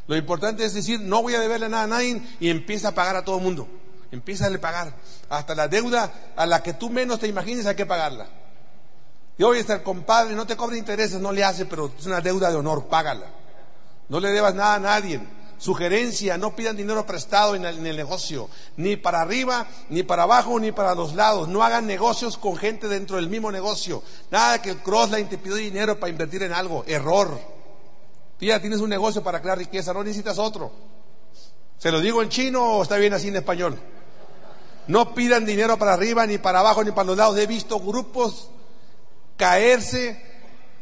[0.06, 3.16] Lo importante es decir, no voy a deberle nada a nadie y empieza a pagar
[3.16, 3.68] a todo el mundo.
[4.12, 4.94] Empieza a pagar.
[5.28, 8.28] Hasta la deuda a la que tú menos te imagines hay que pagarla.
[9.38, 12.20] Y hoy está el compadre, no te cobra intereses, no le hace, pero es una
[12.20, 13.26] deuda de honor, págala.
[14.08, 15.20] No le debas nada a nadie.
[15.58, 20.70] Sugerencia, no pidan dinero prestado en el, negocio, ni para arriba, ni para abajo, ni
[20.70, 21.48] para los lados.
[21.48, 24.02] No hagan negocios con gente dentro del mismo negocio.
[24.30, 26.84] Nada que el Crossline te pida dinero para invertir en algo.
[26.86, 27.40] Error.
[28.38, 30.70] Tú tienes un negocio para crear riqueza, no necesitas otro.
[31.78, 33.78] ¿Se lo digo en chino o está bien así en español?
[34.88, 37.38] No pidan dinero para arriba, ni para abajo, ni para los lados.
[37.38, 38.50] He visto grupos
[39.36, 40.22] caerse,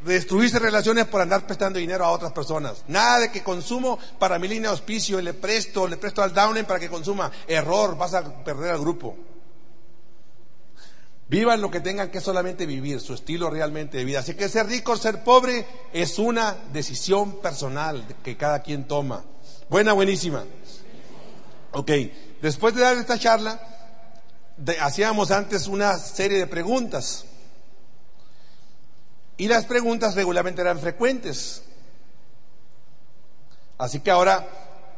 [0.05, 2.84] destruirse relaciones por andar prestando dinero a otras personas.
[2.88, 6.64] Nada de que consumo para mi línea de auspicio, le presto, le presto al downing
[6.64, 7.30] para que consuma.
[7.46, 9.16] Error, vas a perder al grupo.
[11.26, 14.20] Vivan lo que tengan que solamente vivir, su estilo realmente de vida.
[14.20, 19.24] Así que ser rico o ser pobre es una decisión personal que cada quien toma.
[19.70, 20.44] Buena, buenísima.
[21.72, 21.90] Ok,
[22.42, 23.61] después de dar esta charla,
[24.80, 27.24] hacíamos antes una serie de preguntas.
[29.37, 31.62] Y las preguntas regularmente eran frecuentes.
[33.78, 34.47] Así que ahora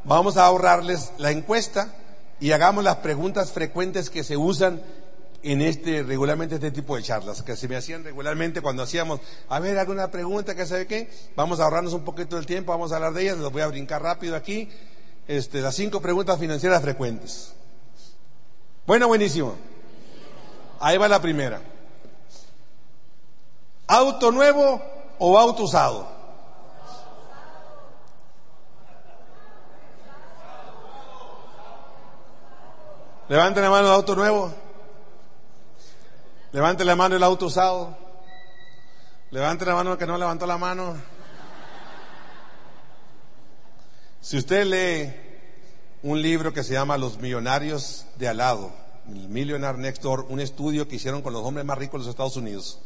[0.04, 1.94] vamos a ahorrarles la encuesta
[2.38, 4.82] y hagamos las preguntas frecuentes que se usan
[5.42, 9.60] en este, regularmente este tipo de charlas, que se me hacían regularmente cuando hacíamos, a
[9.60, 12.96] ver, alguna pregunta que sabe qué, vamos a ahorrarnos un poquito del tiempo, vamos a
[12.96, 14.68] hablar de ellas, los voy a brincar rápido aquí,
[15.28, 17.52] este, las cinco preguntas financieras frecuentes.
[18.86, 19.56] Bueno, buenísimo.
[20.80, 21.60] Ahí va la primera.
[23.86, 24.82] ¿Auto nuevo
[25.18, 26.16] o auto usado?
[33.28, 34.52] Levanten la mano el auto nuevo.
[36.52, 37.96] Levante la mano el auto usado.
[39.30, 40.96] Levante la mano el que no levantó la mano.
[44.20, 45.14] Si usted lee
[46.02, 48.72] un libro que se llama Los Millonarios de Alado,
[49.06, 52.36] Millionaire Next Door, un estudio que hicieron con los hombres más ricos de los Estados
[52.36, 52.80] Unidos,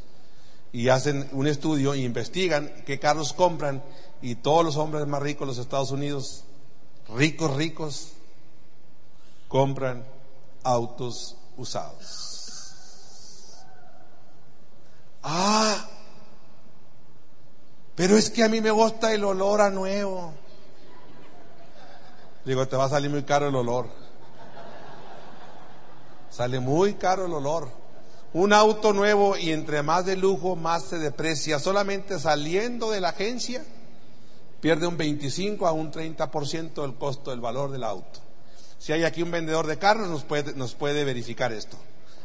[0.73, 3.83] y hacen un estudio e investigan qué carros compran,
[4.23, 6.45] y todos los hombres más ricos de los Estados Unidos,
[7.09, 8.13] ricos, ricos,
[9.49, 10.05] compran
[10.63, 12.31] autos usados.
[15.23, 15.89] Ah,
[17.95, 20.33] pero es que a mí me gusta el olor a nuevo.
[22.45, 23.89] Digo, te va a salir muy caro el olor.
[26.31, 27.69] Sale muy caro el olor.
[28.33, 31.59] Un auto nuevo y entre más de lujo, más se deprecia.
[31.59, 33.65] Solamente saliendo de la agencia,
[34.61, 38.21] pierde un 25 a un 30% del costo del valor del auto.
[38.79, 41.77] Si hay aquí un vendedor de carros, nos puede, nos puede verificar esto.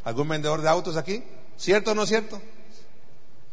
[0.04, 1.24] ¿Algún vendedor de autos aquí?
[1.56, 2.40] ¿Cierto o no cierto?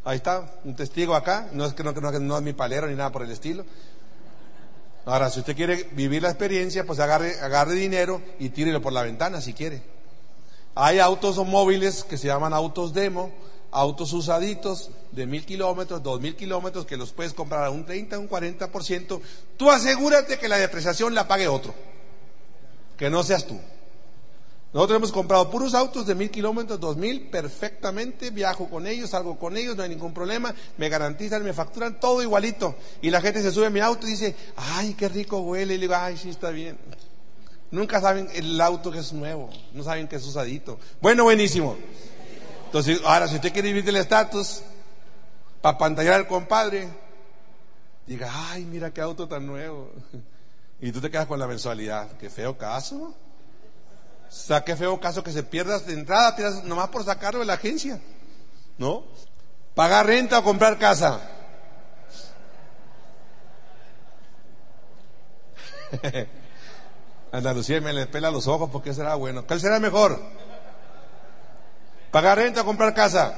[0.06, 1.50] Ahí está, un testigo acá.
[1.54, 3.66] No es que no, no, es mi palero ni nada por el estilo.
[5.06, 9.02] Ahora, si usted quiere vivir la experiencia, pues agarre, agarre dinero y tírelo por la
[9.02, 9.93] ventana si quiere.
[10.76, 13.32] Hay autos móviles que se llaman autos demo,
[13.72, 18.18] autos usaditos de mil kilómetros, dos mil kilómetros, que los puedes comprar a un 30,
[18.18, 19.22] un 40%.
[19.58, 21.74] Tú asegúrate que la depreciación la pague otro,
[22.98, 23.60] que no seas tú.
[24.74, 29.38] Nosotros hemos comprado puros autos de mil kilómetros, dos mil, perfectamente, viajo con ellos, salgo
[29.38, 32.76] con ellos, no hay ningún problema, me garantizan, me facturan todo igualito.
[33.00, 35.78] Y la gente se sube a mi auto y dice, ay, qué rico huele, y
[35.78, 36.80] le digo, ay, sí, está bien.
[37.74, 40.80] Nunca saben el auto que es nuevo, no saben que es usadito.
[41.02, 41.76] Bueno, buenísimo.
[42.68, 44.62] Entonces, ahora, si usted quiere vivir del estatus,
[45.60, 46.88] para pantallar al compadre,
[48.06, 49.92] diga, ay, mira qué auto tan nuevo.
[50.82, 52.12] Y tú te quedas con la mensualidad.
[52.18, 52.96] Qué feo caso.
[52.98, 53.16] O
[54.30, 58.02] sea, qué feo caso que se pierdas de entrada, nomás por sacarlo de la agencia.
[58.78, 59.06] ¿No?
[59.74, 61.22] Pagar renta o comprar casa.
[67.34, 69.44] Andalucía me le pela los ojos porque será bueno.
[69.48, 70.22] ¿Cuál será mejor?
[72.12, 73.36] ¿Pagar renta o comprar casa?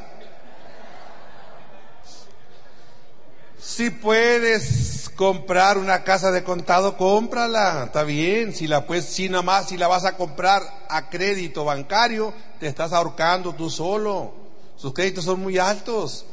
[3.58, 8.54] Si puedes comprar una casa de contado, cómprala, está bien.
[8.54, 12.68] Si la pues, si nada más, si la vas a comprar a crédito bancario, te
[12.68, 14.34] estás ahorcando tú solo.
[14.76, 16.26] Sus créditos son muy altos.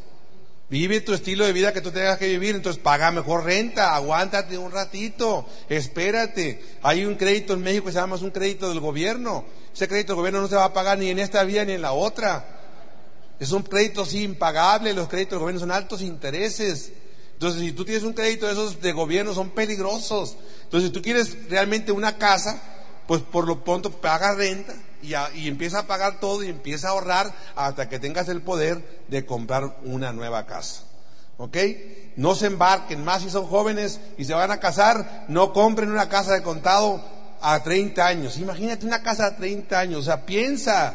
[0.72, 4.56] Vive tu estilo de vida que tú tengas que vivir, entonces paga mejor renta, aguántate
[4.56, 6.64] un ratito, espérate.
[6.80, 9.44] Hay un crédito en México que se llama un crédito del gobierno.
[9.74, 11.82] Ese crédito del gobierno no se va a pagar ni en esta vida ni en
[11.82, 12.58] la otra.
[13.38, 16.90] Es un crédito sí impagable, los créditos del gobierno son altos intereses.
[17.34, 20.38] Entonces, si tú tienes un crédito de esos de gobierno, son peligrosos.
[20.62, 22.62] Entonces, si tú quieres realmente una casa,
[23.06, 26.90] pues por lo pronto paga renta y, y, empieza a pagar todo y empieza a
[26.92, 30.84] ahorrar hasta que tengas el poder de comprar una nueva casa.
[31.38, 31.56] ¿Ok?
[32.16, 36.08] No se embarquen más si son jóvenes y se van a casar, no compren una
[36.08, 37.02] casa de contado
[37.40, 38.38] a 30 años.
[38.38, 40.94] Imagínate una casa a 30 años, o sea, piensa,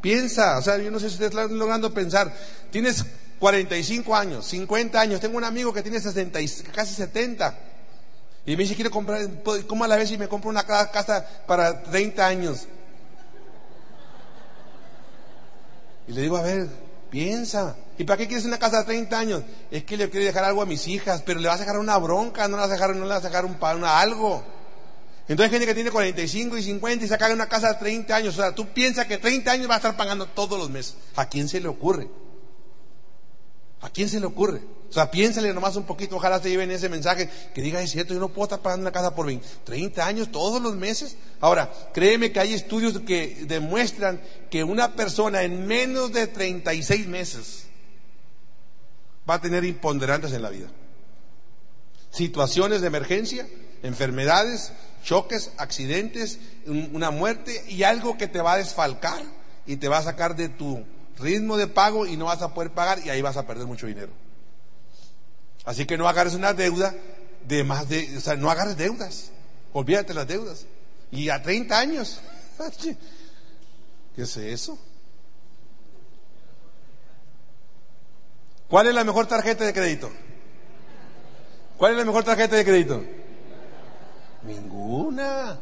[0.00, 2.32] piensa, o sea, yo no sé si ustedes están logrando pensar.
[2.70, 3.04] Tienes
[3.38, 5.20] 45 años, 50 años.
[5.20, 6.38] Tengo un amigo que tiene 60
[6.72, 7.58] casi 70.
[8.46, 9.20] Y me dice, quiero comprar,
[9.66, 12.66] ¿cómo a la vez si me compro una casa para 30 años?
[16.08, 16.68] Y le digo, a ver,
[17.10, 17.76] piensa.
[17.98, 19.42] ¿Y para qué quieres una casa de 30 años?
[19.70, 21.96] Es que le quiero dejar algo a mis hijas, pero le vas a dejar una
[21.98, 24.42] bronca, no le vas a dejar, no le vas a dejar un, una, algo.
[25.28, 28.14] Entonces hay gente que tiene 45 y 50 y se acaba una casa de 30
[28.14, 28.38] años.
[28.38, 30.96] O sea, tú piensas que 30 años va a estar pagando todos los meses.
[31.16, 32.08] ¿A quién se le ocurre?
[33.92, 34.62] quién se le ocurre?
[34.92, 38.12] O sea, piénsale nomás un poquito, ojalá te lleven ese mensaje que diga, es cierto,
[38.12, 41.16] yo no puedo estar pagando una casa por 20, 30 años todos los meses.
[41.40, 44.20] Ahora, créeme que hay estudios que demuestran
[44.50, 47.64] que una persona en menos de 36 meses
[49.28, 50.68] va a tener imponderantes en la vida.
[52.10, 53.48] Situaciones de emergencia,
[53.82, 59.22] enfermedades, choques, accidentes, una muerte y algo que te va a desfalcar
[59.64, 60.84] y te va a sacar de tu
[61.18, 63.86] ritmo de pago y no vas a poder pagar y ahí vas a perder mucho
[63.86, 64.12] dinero.
[65.64, 66.94] Así que no agarres una deuda
[67.46, 69.30] de más de, o sea, no agarres deudas.
[69.72, 70.66] Olvídate las deudas.
[71.10, 72.20] Y a 30 años.
[74.16, 74.78] ¿Qué es eso?
[78.68, 80.10] ¿Cuál es la mejor tarjeta de crédito?
[81.76, 83.04] ¿Cuál es la mejor tarjeta de crédito?
[84.44, 85.58] Ninguna.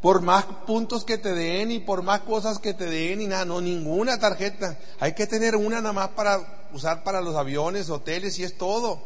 [0.00, 3.44] Por más puntos que te den y por más cosas que te den y nada,
[3.44, 4.76] no, ninguna tarjeta.
[4.98, 9.02] Hay que tener una nada más para usar para los aviones, hoteles y es todo.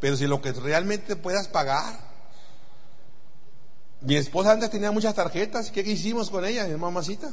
[0.00, 2.10] Pero si lo que realmente puedas pagar.
[4.00, 5.70] Mi esposa antes tenía muchas tarjetas.
[5.70, 7.32] ¿Qué hicimos con ella, mi mamacita?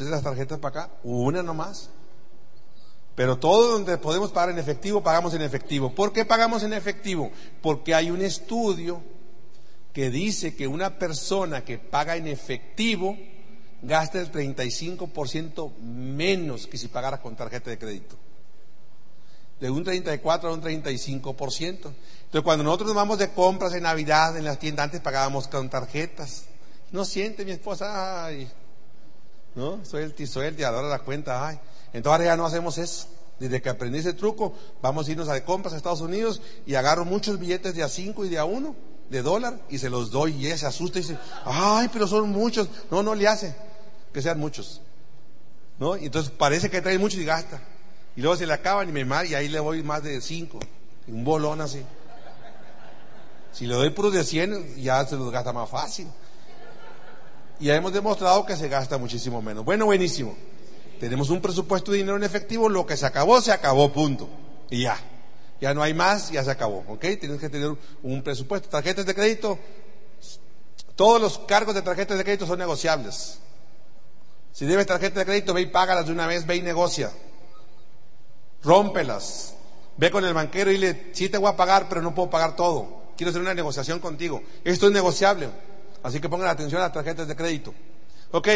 [0.00, 0.92] las tarjetas para acá?
[1.02, 1.90] Una nomás.
[3.14, 5.92] Pero todo donde podemos pagar en efectivo, pagamos en efectivo.
[5.92, 7.32] ¿Por qué pagamos en efectivo?
[7.60, 9.02] Porque hay un estudio
[9.92, 13.16] que dice que una persona que paga en efectivo
[13.82, 18.16] gasta el 35% menos que si pagara con tarjeta de crédito.
[19.60, 21.58] De un 34 a un 35%.
[21.60, 25.68] Entonces, cuando nosotros nos vamos de compras en Navidad en las tiendas, antes pagábamos con
[25.68, 26.44] tarjetas.
[26.92, 28.50] No siente mi esposa, ay,
[29.54, 29.84] ¿no?
[29.84, 31.58] Soy el, soy el de la cuenta, ay.
[31.92, 33.08] Entonces ahora ya no hacemos eso.
[33.38, 34.52] Desde que aprendí ese truco,
[34.82, 38.24] vamos a irnos a compras a Estados Unidos y agarro muchos billetes de a 5
[38.24, 38.74] y de a 1
[39.10, 42.30] de dólar y se los doy y ella se asusta y dice, ay, pero son
[42.30, 42.68] muchos.
[42.90, 43.54] No, no le hace
[44.12, 44.80] que sean muchos.
[45.78, 45.96] ¿No?
[45.96, 47.62] Y entonces parece que trae muchos y gasta.
[48.16, 50.58] Y luego se le acaban y me mal y ahí le voy más de cinco.
[51.06, 51.84] Un bolón así.
[53.52, 56.08] Si le doy puros de 100, ya se los gasta más fácil.
[57.60, 59.64] Y ya hemos demostrado que se gasta muchísimo menos.
[59.64, 60.36] Bueno, buenísimo.
[61.00, 64.28] Tenemos un presupuesto de dinero en efectivo, lo que se acabó, se acabó, punto.
[64.70, 64.98] Y ya.
[65.60, 66.84] Ya no hay más, ya se acabó.
[66.88, 67.04] ¿Ok?
[67.20, 68.68] Tienes que tener un presupuesto.
[68.68, 69.58] Tarjetas de crédito,
[70.94, 73.38] todos los cargos de tarjetas de crédito son negociables.
[74.58, 77.12] Si debes tarjeta de crédito, ve y págalas de una vez, ve y negocia.
[78.64, 79.54] Rómpelas.
[79.96, 82.56] Ve con el banquero y dile, sí te voy a pagar, pero no puedo pagar
[82.56, 83.12] todo.
[83.16, 84.42] Quiero hacer una negociación contigo.
[84.64, 85.48] Esto es negociable.
[86.02, 87.72] Así que pongan atención a las tarjetas de crédito.
[88.32, 88.48] Ok.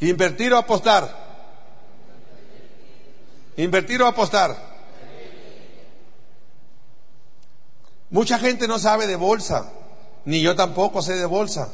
[0.00, 1.08] Invertir o apostar.
[3.58, 4.56] Invertir o apostar.
[8.10, 9.70] Mucha gente no sabe de bolsa,
[10.24, 11.72] ni yo tampoco sé de bolsa.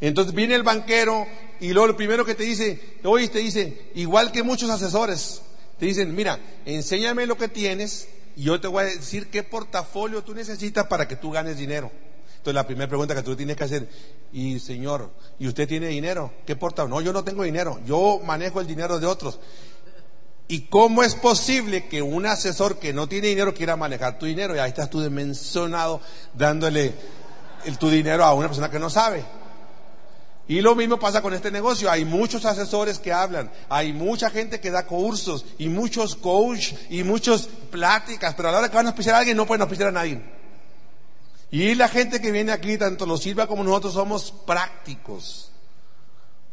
[0.00, 1.24] Entonces viene el banquero
[1.60, 5.42] y luego lo primero que te dice, hoy te dice, igual que muchos asesores,
[5.78, 10.22] te dicen, mira, enséñame lo que tienes y yo te voy a decir qué portafolio
[10.22, 11.90] tú necesitas para que tú ganes dinero.
[12.42, 13.88] Entonces la primera pregunta que tú tienes que hacer,
[14.32, 16.32] y señor, ¿y usted tiene dinero?
[16.44, 16.96] ¿Qué portafolio?
[16.96, 19.38] No, yo no tengo dinero, yo manejo el dinero de otros.
[20.48, 24.54] ¿Y cómo es posible que un asesor que no tiene dinero quiera manejar tu dinero?
[24.54, 26.00] Y ahí estás tú dimensionado
[26.34, 26.92] dándole
[27.64, 29.24] el, tu dinero a una persona que no sabe.
[30.48, 31.90] Y lo mismo pasa con este negocio.
[31.90, 37.04] Hay muchos asesores que hablan, hay mucha gente que da cursos y muchos coach y
[37.04, 39.88] muchas pláticas, pero a la hora que van a auspiciar a alguien no pueden auspiciar
[39.88, 40.20] a nadie.
[41.50, 45.50] Y la gente que viene aquí, tanto los Silva como nosotros, somos prácticos.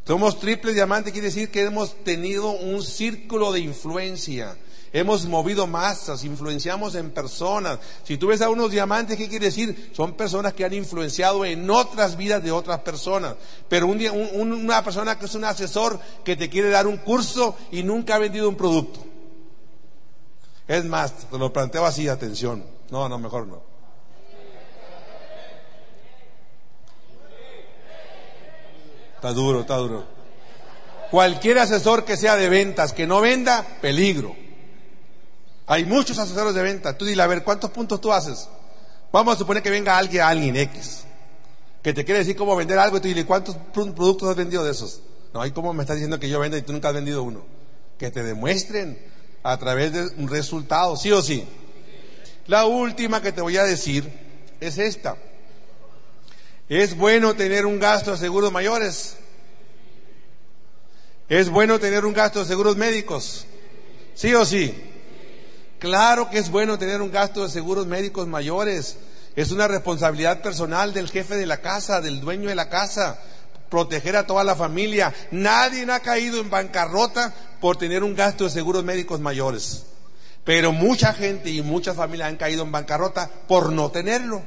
[0.05, 4.57] Somos triple diamante, quiere decir que hemos tenido un círculo de influencia.
[4.91, 7.79] Hemos movido masas, influenciamos en personas.
[8.03, 9.91] Si tú ves a unos diamantes, ¿qué quiere decir?
[9.95, 13.35] Son personas que han influenciado en otras vidas de otras personas.
[13.67, 17.83] Pero un, una persona que es un asesor que te quiere dar un curso y
[17.83, 18.99] nunca ha vendido un producto.
[20.67, 22.65] Es más, te lo planteo así, atención.
[22.89, 23.61] No, no, mejor no.
[29.15, 30.05] Está duro, está duro.
[31.11, 34.48] Cualquier asesor que sea de ventas, que no venda, peligro.
[35.69, 36.97] Hay muchos asesores de venta.
[36.97, 38.49] Tú dile, a ver, ¿cuántos puntos tú haces?
[39.11, 41.03] Vamos a suponer que venga alguien, alguien X,
[41.83, 44.71] que te quiere decir cómo vender algo y tú dile, ¿cuántos productos has vendido de
[44.71, 45.01] esos?
[45.31, 47.45] No, hay cómo me estás diciendo que yo vendo y tú nunca has vendido uno.
[47.99, 48.99] Que te demuestren
[49.43, 51.47] a través de un resultado, sí o sí.
[52.47, 54.11] La última que te voy a decir
[54.59, 55.17] es esta.
[56.67, 59.17] ¿Es bueno tener un gasto de seguros mayores?
[61.27, 63.45] ¿Es bueno tener un gasto de seguros médicos?
[64.15, 64.88] ¿Sí o sí?
[65.79, 68.97] Claro que es bueno tener un gasto de seguros médicos mayores.
[69.35, 73.19] Es una responsabilidad personal del jefe de la casa, del dueño de la casa.
[73.69, 75.13] proteger a toda la familia.
[75.29, 79.85] Nadie ha caído en bancarrota por tener un gasto de seguros médicos mayores.
[80.43, 84.41] Pero mucha gente y muchas familias han caído en bancarrota por no tenerlo.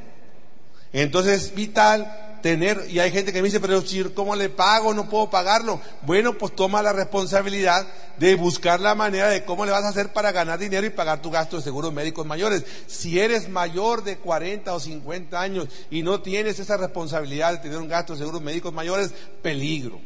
[0.93, 3.83] Entonces es vital tener, y hay gente que me dice, pero
[4.15, 4.93] ¿cómo le pago?
[4.93, 5.81] No puedo pagarlo.
[6.03, 7.87] Bueno, pues toma la responsabilidad
[8.19, 11.23] de buscar la manera de cómo le vas a hacer para ganar dinero y pagar
[11.23, 12.65] tu gasto de seguros médicos mayores.
[12.87, 17.79] Si eres mayor de 40 o 50 años y no tienes esa responsabilidad de tener
[17.79, 20.01] un gasto de seguros médicos mayores, peligro.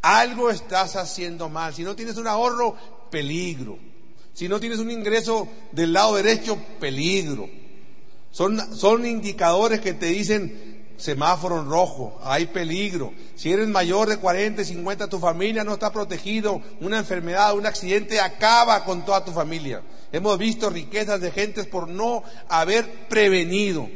[0.00, 1.74] Algo estás haciendo mal.
[1.74, 2.76] Si no tienes un ahorro,
[3.10, 3.78] peligro.
[4.32, 7.63] Si no tienes un ingreso del lado derecho, peligro.
[8.34, 13.12] Son, indicadores que te dicen semáforo en rojo, hay peligro.
[13.36, 18.18] Si eres mayor de 40, 50, tu familia no está protegido, una enfermedad, un accidente
[18.18, 19.82] acaba con toda tu familia.
[20.10, 23.88] Hemos visto riquezas de gentes por no haber prevenido,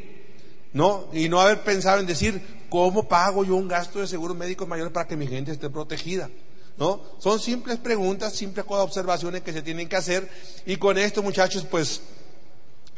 [0.72, 1.08] ¿no?
[1.12, 4.92] Y no haber pensado en decir, ¿cómo pago yo un gasto de seguros médicos mayor
[4.92, 6.30] para que mi gente esté protegida?
[6.76, 7.02] ¿No?
[7.18, 10.30] Son simples preguntas, simples observaciones que se tienen que hacer.
[10.64, 12.02] Y con esto, muchachos, pues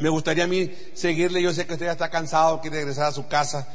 [0.01, 3.13] me gustaría a mí seguirle, yo sé que usted ya está cansado, quiere regresar a
[3.13, 3.69] su casa.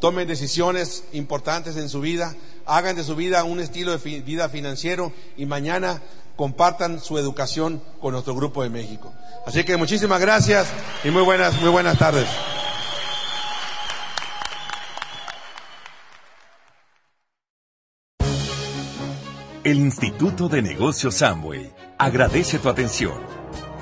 [0.00, 2.34] Tomen decisiones importantes en su vida,
[2.66, 6.00] hagan de su vida un estilo de vida financiero y mañana
[6.36, 9.12] compartan su educación con nuestro grupo de México.
[9.46, 10.68] Así que muchísimas gracias
[11.04, 12.28] y muy buenas, muy buenas tardes.
[19.64, 23.37] El Instituto de Negocios Samway agradece tu atención